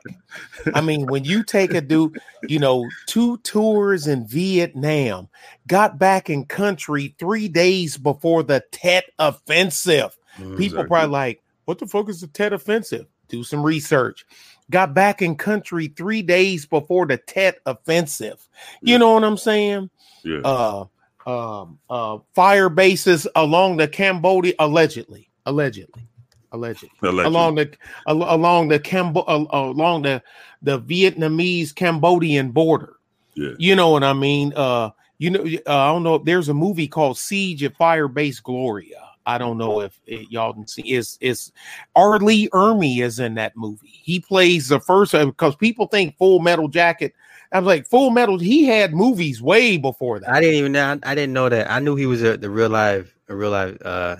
[0.73, 5.29] I mean, when you take a dude, you know, two tours in Vietnam,
[5.67, 10.17] got back in country three days before the Tet Offensive.
[10.37, 10.87] People Exactly.
[10.87, 13.05] probably like, what the fuck is the Tet Offensive?
[13.27, 14.25] Do some research.
[14.69, 18.47] Got back in country three days before the Tet Offensive.
[18.81, 18.97] You Yeah.
[18.97, 19.89] know what I'm saying?
[20.23, 20.41] Yeah.
[20.43, 20.85] uh
[21.27, 26.07] um uh fire bases along the Cambodia allegedly allegedly
[26.53, 27.25] allegedly Allegedly.
[27.25, 27.69] along the
[28.07, 30.23] al- along the Cambo- uh, along the
[30.61, 32.93] the Vietnamese Cambodian border
[33.35, 33.51] yeah.
[33.59, 36.53] you know what I mean uh you know uh, I don't know if there's a
[36.53, 40.93] movie called Siege of Fire Base Gloria I don't know if it, y'all can see
[40.93, 41.51] is is
[41.97, 42.17] R.
[42.19, 43.89] Lee Ermey is in that movie.
[43.91, 47.13] He plays the first because people think Full Metal Jacket.
[47.51, 48.37] I was like Full Metal.
[48.37, 50.29] He had movies way before that.
[50.29, 50.99] I didn't even know.
[51.03, 51.71] I didn't know that.
[51.71, 53.77] I knew he was a the real live, a real live.
[53.83, 54.17] Uh,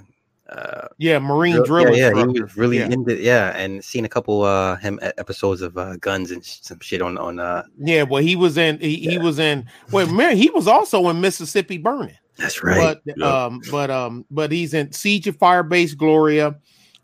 [0.50, 2.86] uh, Yeah, Marine real- drill yeah, yeah, he was really yeah.
[2.86, 6.80] into yeah, and seen a couple uh him episodes of uh guns and sh- some
[6.80, 7.63] shit on on uh.
[7.78, 8.80] Yeah, well, he was in.
[8.80, 9.66] He, he was in.
[9.92, 12.18] Well, man, he was also in Mississippi Burning.
[12.38, 12.78] That's right.
[13.06, 13.26] But Yeah.
[13.46, 16.56] um, but um, but he's in Siege of Firebase Gloria,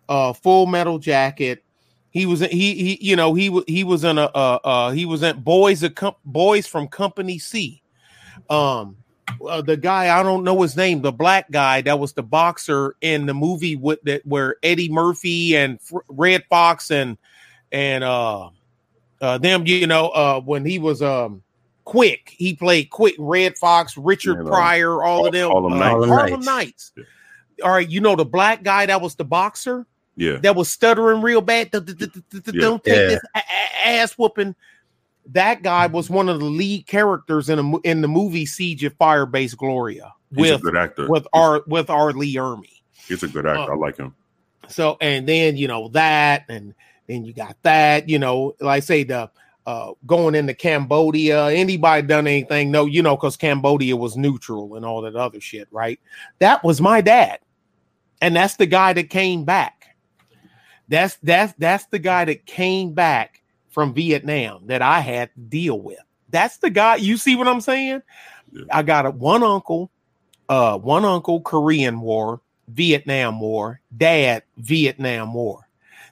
[0.08, 1.66] uh, Full Metal Jacket.
[2.14, 4.92] He was in, he he you know he was he was in a uh, uh
[4.92, 7.82] he was in Boys of Com- Boys from Company C.
[8.52, 8.98] Um,
[9.48, 12.96] uh, the guy I don't know his name, the black guy that was the boxer
[13.02, 17.18] in the movie with that where Eddie Murphy and Redd Foxx and
[17.72, 18.50] and uh
[19.20, 21.42] uh them you know uh when he was um
[21.84, 24.50] quick he played quick Redd Foxx Richard Yeah, no.
[24.50, 25.90] Pryor all of them Harlem uh, Nights.
[25.90, 26.92] Harlem Harlem Nights.
[26.96, 27.10] Nights.
[27.64, 30.38] All right, you know the black guy that was the boxer Yeah.
[30.38, 31.72] that was stuttering real bad.
[31.72, 32.62] "Duh, duh, duh, duh, duh, duh, Yeah.
[32.62, 34.56] Don't take this a- a- ass whooping.
[35.28, 38.98] That guy was one of the lead characters in a in the movie Siege of
[38.98, 41.08] Firebase Gloria He's a with good actor.
[41.10, 42.12] with our with R.
[42.12, 42.82] Lee Ermey.
[43.08, 43.74] He's a good actor.
[43.74, 44.14] I like him.
[44.68, 46.74] So and then you know that and
[47.08, 49.30] then you got that you know like I say the
[49.66, 54.86] uh going into Cambodia anybody done anything no you know because Cambodia was neutral and
[54.86, 56.00] all that other shit right
[56.40, 57.40] that was my dad
[58.22, 59.83] and that's the guy that came back
[60.94, 65.80] that's that's that's the guy that came back from Vietnam that I had to deal
[65.80, 65.98] with
[66.30, 66.98] That's the guy.
[66.98, 68.04] You see what I'm saying?
[68.52, 68.64] Yeah.
[68.72, 69.90] I got a one uncle,
[70.48, 75.68] uh, one uncle, Korean War, Vietnam War, dad, Vietnam War.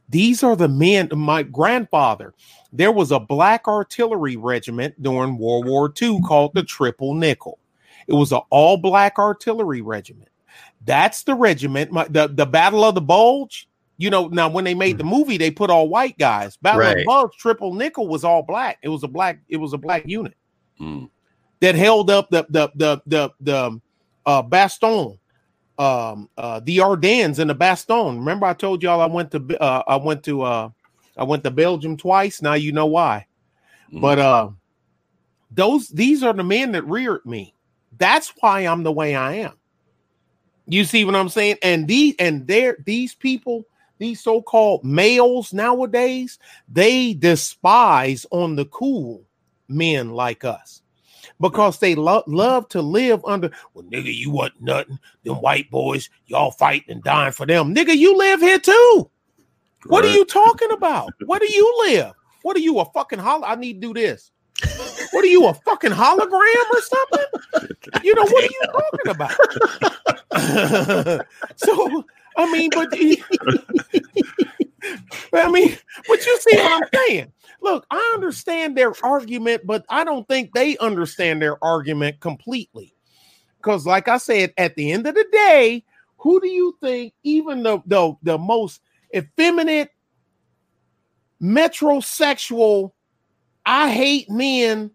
[0.09, 1.09] These are the men.
[1.15, 2.33] My grandfather,
[2.73, 7.59] there was a black artillery regiment during World War II called the Triple Nickel.
[8.07, 10.29] It was an all black artillery regiment.
[10.83, 11.91] That's the regiment.
[11.91, 13.69] My, the, the Battle of the Bulge.
[14.01, 16.57] You know, now when they made the movie, they put all white guys.
[16.57, 17.05] Battle of Right.
[17.05, 18.79] Bulge, Triple Nickel was all black.
[18.81, 20.33] It was a black, it was a black unit
[20.79, 21.07] Mm.
[21.59, 23.79] that held up the the the the the
[24.25, 25.19] uh Bastogne,
[25.77, 28.17] um uh the Ardennes and the Bastogne.
[28.17, 30.69] Remember I told y'all I went to uh I went to uh
[31.15, 32.41] I went to Belgium twice.
[32.41, 33.27] Now you know why.
[33.93, 34.01] Mhm.
[34.01, 34.49] But uh
[35.51, 37.53] those these are the men that reared me.
[37.99, 39.53] That's why I'm the way I am.
[40.65, 41.57] You see what I'm saying?
[41.61, 43.67] And these and they're these people,
[44.01, 49.23] these so-called males nowadays, they despise on the cool
[49.69, 50.81] men like us.
[51.39, 54.97] Because they lo- love to live under well nigga you want nothing.
[55.23, 57.75] Them white boys y'all fighting and dying for them.
[57.75, 59.09] Nigga you live here too.
[59.85, 61.13] What are you talking about?
[61.25, 62.13] Where do you live?
[62.41, 64.31] What are you a fucking hol i need to do this.
[65.11, 67.25] What are you a fucking hologram or something?
[68.03, 69.35] You know what are you talking about?
[71.57, 72.05] So
[72.37, 72.89] i mean but
[75.33, 77.31] I mean, but you see what I'm saying.
[77.61, 82.95] Look, I understand their argument, but I don't think they understand their argument completely.
[83.57, 85.83] Because, like I said, at the end of the day,
[86.17, 88.81] who do you think, even the the, the most
[89.15, 89.91] effeminate,
[91.41, 92.91] metrosexual,
[93.65, 94.91] I hate men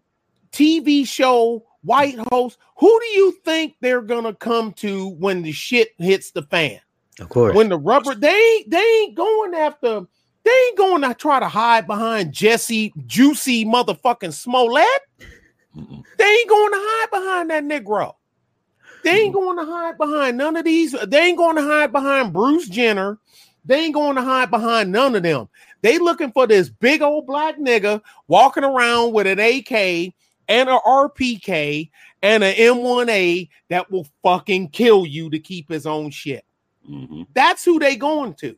[0.51, 5.93] TV show white host, who do you think they're gonna come to when the shit
[5.97, 6.81] hits the fan?
[7.19, 7.55] Of course.
[7.55, 10.05] when the rubber they ain't they ain't going after
[10.43, 14.85] they ain't going to try to hide behind Jesse juicy motherfucking Smollett.
[15.75, 16.03] Mm-mm.
[16.17, 18.13] They ain't going to hide behind that Negro.
[19.03, 20.95] They ain't going to hide behind none of these.
[21.07, 23.19] They ain't going to hide behind Bruce Jenner.
[23.65, 25.49] They ain't going to hide behind none of them.
[25.81, 30.13] They looking for this big old black nigga walking around with an AK
[30.47, 31.89] and a RPK
[32.21, 36.45] and an M1A that will fucking kill you to keep his own shit.
[36.89, 37.27] Mhm.
[37.33, 38.55] That's who they going to.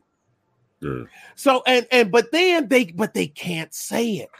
[0.80, 1.04] Yeah.
[1.34, 4.30] So and and but then they but they can't say it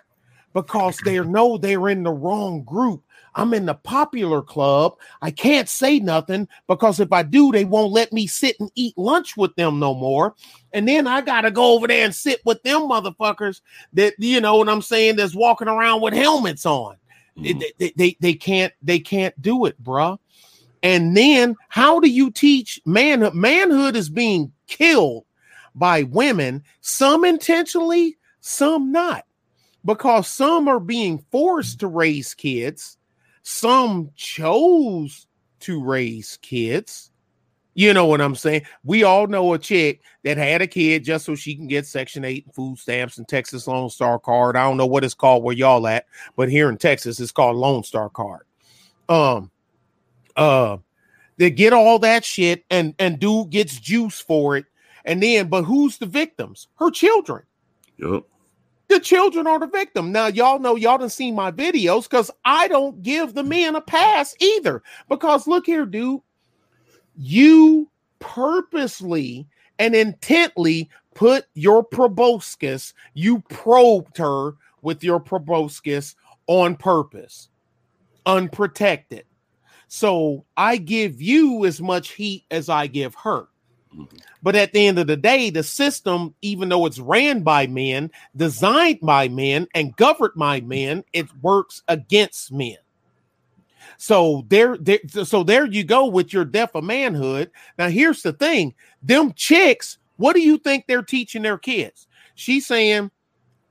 [0.54, 3.02] because they know they're in the wrong group.
[3.36, 4.96] I'm in the popular club.
[5.22, 8.98] I can't say nothing because if I do, they won't let me sit and eat
[8.98, 10.34] lunch with them no more.
[10.72, 13.60] And then I gotta go over there and sit with them motherfuckers
[13.92, 16.96] that you know what I'm saying that's walking around with helmets on.
[17.36, 17.62] They- Mhm.
[17.78, 20.18] They, they, they can't they can't do it, bruh.
[20.82, 23.34] And then how do you teach manhood?
[23.34, 25.24] Manhood is being killed
[25.74, 29.24] by women, some intentionally, some not,
[29.84, 32.96] because some are being forced to raise kids,
[33.42, 35.26] some chose
[35.60, 37.10] to raise kids.
[37.74, 38.62] You know what I'm saying?
[38.84, 42.24] We all know a chick that had a kid just so she can get Section
[42.24, 44.56] 8 and food stamps and Texas Lone Star card.
[44.56, 47.56] I don't know what it's called where y'all at, but here in Texas, it's called
[47.56, 48.42] Lone Star card.
[49.08, 49.50] Um,
[50.36, 50.78] uh,
[51.36, 54.66] they get all that shit and and dude gets juice for it.
[55.04, 56.68] And then, but who's the victims?
[56.76, 57.44] Her children.
[57.96, 58.24] Yep.
[58.88, 60.10] The children are the victim.
[60.10, 63.80] Now, y'all know y'all done seen my videos because I don't give the men a
[63.80, 64.82] pass either.
[65.08, 66.20] Because look here, dude,
[67.16, 67.88] you
[68.18, 69.46] purposely
[69.78, 76.16] and intently put your proboscis, you probed her with your proboscis
[76.46, 77.48] on purpose,
[78.26, 79.24] unprotected.
[79.92, 83.48] So I give you as much heat as I give her.
[83.92, 84.20] Mhm.
[84.40, 88.12] But at the end of the day, the system, even though it's ran by men,
[88.36, 92.76] designed by men, and governed by men, it works against men.
[93.98, 97.50] So there, there, so there you go with your death of manhood.
[97.76, 102.06] Now here's the thing: them chicks, what do you think they're teaching their kids?
[102.36, 103.10] She's saying,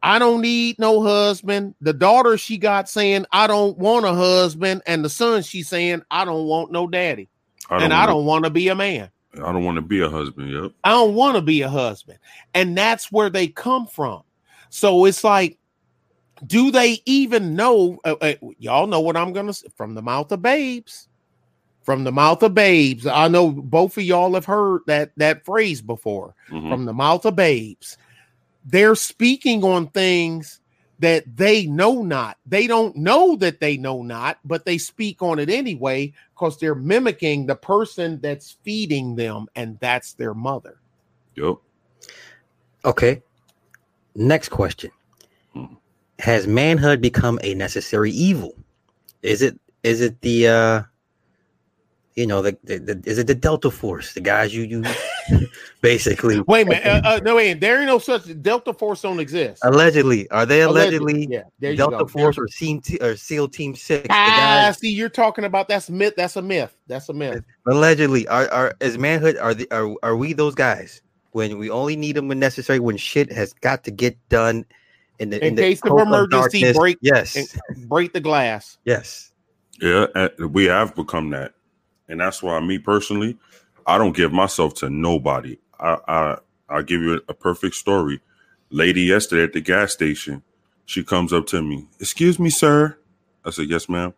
[0.04, 4.82] "I don't need no husband." The daughter she got saying, "I don't want a husband,"
[4.86, 7.28] and the son she's saying, "I don't want no daddy,"
[7.70, 9.10] and I wanna- don't want to be a man.
[9.36, 10.52] I don't want to be a husband.
[10.52, 10.72] Yep.
[10.84, 12.18] I don't want to be a husband.
[12.56, 14.24] And that's where they come from.
[14.72, 15.60] So it's like,
[16.47, 18.00] do they even know?
[18.06, 21.08] uh, uh, y'all know what I'm going to say from the mouth of babes.
[21.84, 23.06] From the mouth of babes.
[23.06, 26.34] I know both of y'all have heard that that phrase before.
[26.50, 26.70] Mhm.
[26.70, 27.97] From the mouth of babes.
[28.66, 30.60] They're speaking on things
[30.99, 32.38] that they know not.
[32.45, 36.76] They don't know that they know not, but they speak on it anyway because they're
[36.76, 40.78] mimicking the person that's feeding them, and that's their mother.
[41.36, 41.55] Yep.
[42.86, 43.22] Okay.
[44.16, 44.91] Next question.
[45.53, 45.66] Hmm.
[46.20, 48.53] has manhood become a necessary evil?
[49.24, 50.84] Is it is it the uh
[52.16, 54.84] you know the, the, the is it the Delta Force, the guys you you
[55.82, 56.86] basically Wait a minute.
[56.86, 57.59] Uh, uh, no, wait.
[57.59, 59.63] There ain't no such Delta Force don't exist.
[59.63, 61.43] allegedly are they allegedly, yeah.
[61.59, 62.05] There you Delta go.
[62.07, 64.07] Force or Team T, or SEAL Team Six?
[64.07, 66.13] the Ah, guys, see, you're talking about that's myth.
[66.15, 66.75] That's a myth.
[66.88, 67.43] That's a myth.
[67.67, 71.01] allegedly are are is manhood are the are are we those guys
[71.32, 74.65] when we only need them when necessary when shit has got to get done
[75.19, 76.77] in the In the case of emergency, darkness?
[76.77, 77.55] break- yes
[77.88, 78.77] Break the glass.
[78.86, 79.32] yes
[79.82, 80.07] Yeah,
[80.49, 81.53] we have become that,
[82.07, 83.38] and that's why me personally,
[83.90, 85.58] I don't give myself to nobody.
[85.80, 86.38] I I
[86.70, 88.22] I'll give you a, perfect story.
[88.70, 90.44] Lady yesterday at the gas station,
[90.86, 91.88] she comes up to me.
[92.00, 92.96] Excuse me, sir.
[93.44, 94.14] I said, yes, ma'am.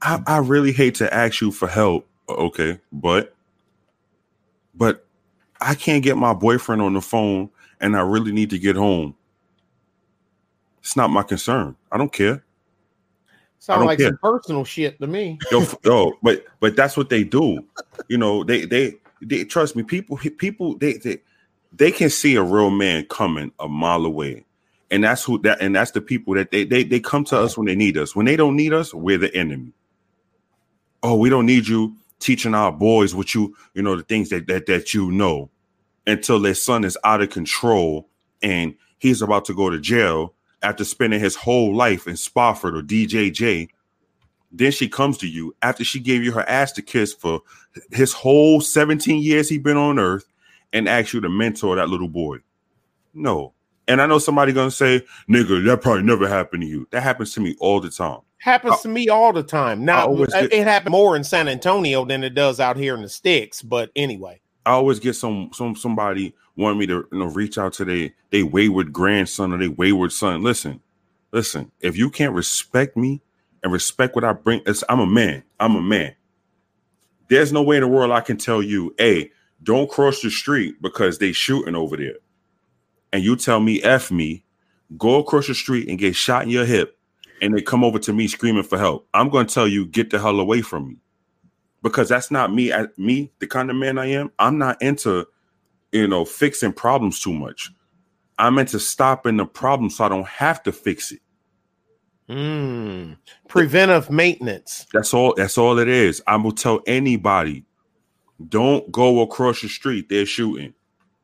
[0.00, 2.08] I I really hate to ask you for help.
[2.26, 3.34] Uh, okay, but
[4.74, 5.04] but
[5.60, 9.14] I can't get my boyfriend on the phone, and I really need to get home.
[10.80, 11.76] It's not my concern.
[11.92, 12.42] I don't care.
[13.58, 14.08] Sound like care.
[14.08, 15.38] some personal shit to me.
[15.52, 17.64] yo, yo, but but that's what they do.
[18.08, 19.82] You know, they they they trust me.
[19.82, 21.18] People people they they
[21.72, 24.46] they can see a real man coming a mile away,
[24.90, 27.58] and that's who that and that's the people that they they they come to us
[27.58, 28.16] when they need us.
[28.16, 29.72] When they don't need us, we're the enemy.
[31.02, 34.46] Oh, we don't need you teaching our boys what you you know the things that
[34.46, 35.50] that that you know
[36.06, 38.08] until their son is out of control
[38.42, 42.82] and he's about to go to jail after spending his whole life in Spofford or
[42.82, 43.68] DJJ
[44.50, 47.40] then she comes to you after she gave you her ass to kiss for
[47.90, 50.26] his whole 17 years he been on earth
[50.72, 52.38] and asks you to mentor that little boy.
[53.14, 53.52] No.
[53.86, 56.86] And I know somebody gonna say, nigga, that probably never happened to you.
[56.90, 58.20] That happens to me all the time.
[58.38, 59.84] Happens to me all the time.
[59.84, 63.62] Now it happened more in San Antonio than it does out here in the sticks.
[63.62, 67.72] But anyway, I always get some some somebody want me to you know reach out
[67.74, 70.42] to they they wayward grandson or they wayward son.
[70.42, 70.80] Listen,
[71.32, 73.22] listen, if you can't respect me
[73.62, 75.42] and respect what I bring, I'm a man.
[75.58, 76.14] I'm a man.
[77.28, 79.30] There's no way in the world I can tell you, hey,
[79.62, 82.16] don't cross the street because they shooting over there.
[83.12, 84.44] And you tell me F me,
[84.96, 86.98] go across the street and get shot in your hip,
[87.40, 89.06] and they come over to me screaming for help.
[89.14, 90.96] I'm gonna tell you, get the hell away from me
[91.82, 92.72] because that's not me.
[92.96, 95.26] Me, the kind of man I am, I'm not into,
[95.92, 97.70] you know, fixing problems too much.
[98.38, 101.20] I'm into stopping the problem so I don't have to fix it.
[102.28, 103.16] Mm.
[103.48, 104.86] preventive maintenance.
[104.92, 105.34] That's all.
[105.34, 106.22] That's all it is.
[106.26, 107.64] I will tell anybody,
[108.48, 110.10] don't go across the street.
[110.10, 110.74] They're shooting.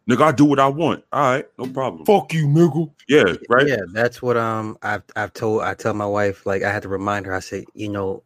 [0.08, 1.04] Nigga, I do what I want.
[1.12, 2.04] All right, no problem.
[2.06, 2.90] Fuck you, nigga.
[3.08, 3.66] Yeah, right.
[3.66, 6.88] Yeah, that's what um I've I've told I tell my wife like I had to
[6.88, 7.34] remind her.
[7.34, 8.22] I said, you know,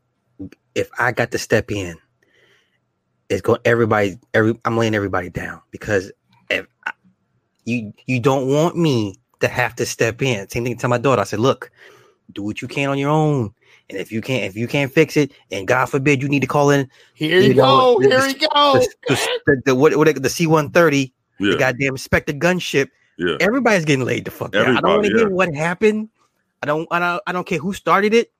[0.74, 1.96] if I got to step in,
[3.28, 6.12] it's going everybody every I'm laying everybody down because
[6.50, 6.92] if I,
[7.64, 10.48] you you don't want me to have to step in.
[10.48, 11.20] Same thing to my daughter.
[11.20, 11.70] I said, look,
[12.32, 13.52] do what you can on your own.
[13.90, 16.46] And if you can't, if you can't fix it, and God forbid you need to
[16.46, 18.00] call in Here you, You know, go.
[18.00, 18.72] the- Here you go.
[18.74, 22.88] the, the, the, the what, what the C one thirty, Yeah, the goddamn Spectre gunship.
[23.18, 23.36] yeah.
[23.40, 24.76] Everybody's getting laid the fuck down.
[24.76, 26.08] I don't want to Everybody, hear what happened.
[26.62, 26.88] I don't.
[26.90, 27.22] I don't.
[27.26, 28.32] I don't care who started it.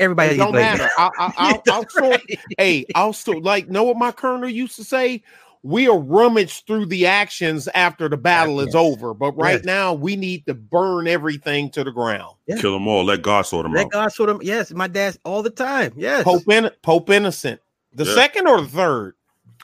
[0.00, 0.84] Everybody It don't matter.
[0.84, 0.90] down.
[0.96, 2.20] I, I, I'll, I'll sort,
[2.56, 5.22] hey, I'll still like know what my colonel used to say.
[5.68, 9.64] We'll rummage through the actions after the battle is over, but right Yes.
[9.66, 12.36] now we need to burn everything to the ground.
[12.46, 12.56] Yeah.
[12.56, 13.04] Kill them all.
[13.04, 13.76] Let God sort them out.
[13.76, 13.92] Let out.
[13.92, 14.42] God sort of.
[14.42, 15.92] Yes, my dad's all the time.
[15.94, 17.60] Yes, Pope in, Pope Innocent,
[17.92, 18.14] the Yeah.
[18.14, 19.14] second or the third?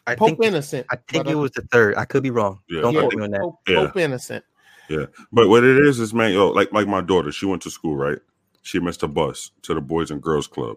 [0.07, 0.44] I Pope think.
[0.44, 0.86] Innocent.
[0.90, 1.94] I think but, it was the third.
[1.96, 2.61] I could be wrong.
[2.68, 3.40] Yeah, Don't I quote think- me on that.
[3.40, 3.86] Pope, Yeah.
[3.86, 4.44] Pope Innocent.
[4.90, 5.07] Yeah.
[5.32, 7.96] But what it is is, man, yo, like like my daughter, she went to school,
[7.96, 8.18] right?
[8.61, 10.76] She missed a bus to the Boys and Girls Club.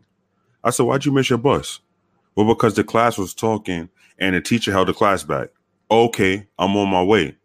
[0.63, 1.82] I said, "Why'd you miss your bus?"
[2.38, 5.50] Well, because the class was talking and the teacher held the class back.
[5.90, 7.36] Okay, I'm on my way.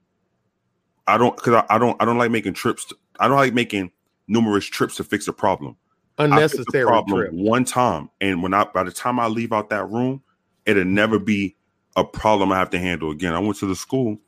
[1.06, 2.84] I don't because I, I don't I don't like making trips.
[2.84, 3.90] To, I don't like making
[4.28, 5.76] numerous trips to fix a problem.
[6.18, 7.32] I fix the Unnecessary problem trip.
[7.32, 10.22] one time, and when I by the time I leave out that room,
[10.66, 11.56] it'll never be
[11.96, 13.32] a problem I have to handle again.
[13.32, 14.18] I went to the school.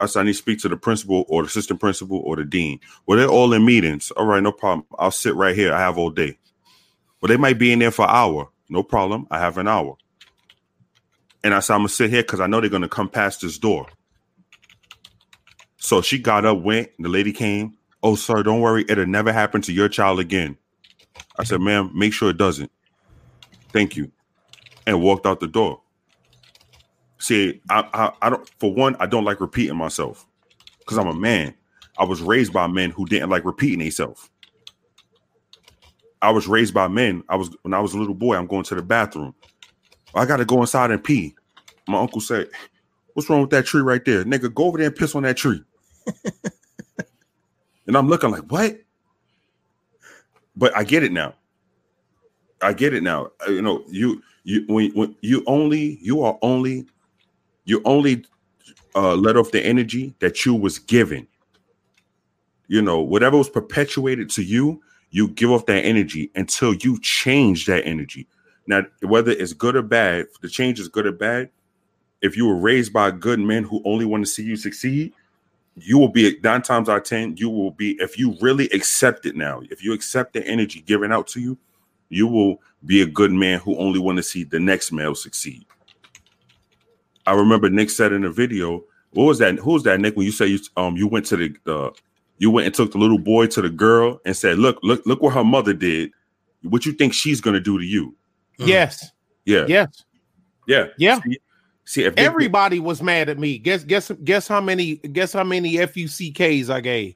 [0.00, 2.44] I said I need to speak to the principal or the assistant principal or the
[2.44, 2.78] dean.
[3.06, 4.10] Well, they're all in meetings.
[4.10, 4.86] All right, no problem.
[4.98, 5.72] I'll sit right here.
[5.72, 6.38] I have all day.
[7.22, 8.50] Well, they might be in there for an hour.
[8.68, 9.26] No problem.
[9.30, 9.96] I have an hour.
[11.44, 13.58] And I said I'm gonna sit here because I know they're gonna come past this
[13.58, 13.86] door.
[15.78, 16.90] So she got up, went.
[16.98, 17.76] The lady came.
[18.02, 18.84] Oh, sir, don't worry.
[18.88, 20.56] It'll never happen to your child again.
[21.38, 22.70] I said, ma'am, make sure it doesn't.
[23.72, 24.10] Thank you.
[24.86, 25.80] And walked out the door.
[27.18, 28.50] See, I, I, I don't.
[28.58, 30.26] For one, I don't like repeating myself
[30.80, 31.54] because I'm a man.
[31.96, 34.28] I was raised by men who didn't like repeating themselves.
[36.22, 37.24] I was raised by men.
[37.30, 38.36] I was when I was a little boy.
[38.36, 39.34] I'm going to the bathroom.
[40.14, 41.34] I got to go inside and pee.
[41.88, 42.48] My uncle said,
[43.14, 44.54] "What's wrong with that tree right there, nigga?
[44.54, 45.62] Go over there and piss on that tree."
[47.86, 48.78] and I'm looking like, "What?"
[50.56, 51.34] but I get it now.
[52.62, 53.30] I get it now.
[53.46, 56.86] Uh, You know, you you when, when you only you are only
[57.64, 58.24] you only
[58.94, 61.26] uh let off the energy that you was given.
[62.68, 67.66] You know, whatever was perpetuated to you, you give off that energy until you change
[67.66, 68.26] that energy.
[68.66, 71.50] Now, whether it's good or bad, the change is good or bad.
[72.22, 75.12] If you were raised by good men who only want to see you succeed,
[75.76, 77.36] you will be nine times out of ten.
[77.36, 79.62] You will be if you really accept it now.
[79.70, 81.58] If you accept the energy given out to you,
[82.08, 85.64] you will be a good man who only want to see the next male succeed.
[87.26, 89.58] I remember Nick said in a video, what was that?
[89.58, 90.16] Who was that, Nick?
[90.16, 91.90] When you say you um you went to the uh,
[92.42, 95.22] you went and took the little boy to the girl and said, "Look, look, look
[95.22, 96.10] what her mother did.
[96.64, 98.16] What you think she's gonna do to you?"
[98.58, 98.66] Mm.
[98.66, 99.10] Yes.
[99.44, 100.04] Yeah, Yes.
[100.66, 101.20] yeah, Yeah.
[101.22, 101.38] See,
[101.84, 103.58] see if they- Everybody was mad at me.
[103.58, 107.14] Guess guess guess how many guess how many FUCKs I gave.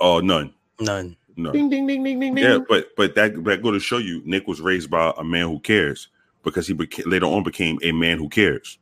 [0.00, 1.16] oh none, None.
[1.38, 2.44] no, Ding ding ding ding ding ding.
[2.44, 5.46] yeah, but but that that go to show you, Nick was raised by a man
[5.48, 6.08] who cares
[6.44, 8.78] because he beca- later on became a man who cares,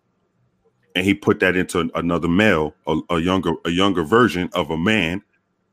[0.97, 4.77] and he put that into another male, a, a younger a younger version of a
[4.77, 5.23] man,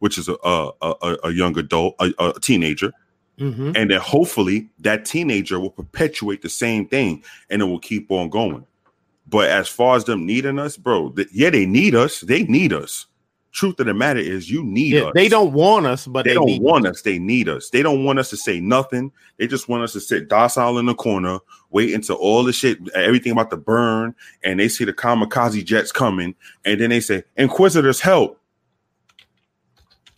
[0.01, 2.91] which is a a, a, a young adult, a, a teenager,
[3.39, 3.75] Mhm.
[3.77, 8.29] and then hopefully that teenager will perpetuate the same thing and it will keep on
[8.29, 8.65] going.
[9.27, 12.21] But as far as them needing us bro th- yeah they need us.
[12.21, 13.05] They need us.
[13.53, 15.11] Truth of the matter is you need Yeah, us.
[15.13, 17.01] they don't want us, but they, they, don't need want us.
[17.01, 17.69] They need us.
[17.69, 19.11] They don't want us to say nothing.
[19.37, 21.39] They just want us to sit docile in the corner
[21.69, 24.13] wait until all the shit everything about to burn.
[24.43, 26.35] And they see the kamikaze jets coming.
[26.65, 28.40] And then they say inquisitors help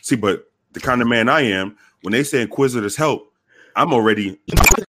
[0.03, 3.33] see but the kind of man i am when they say inquisitors help
[3.75, 4.39] i'm already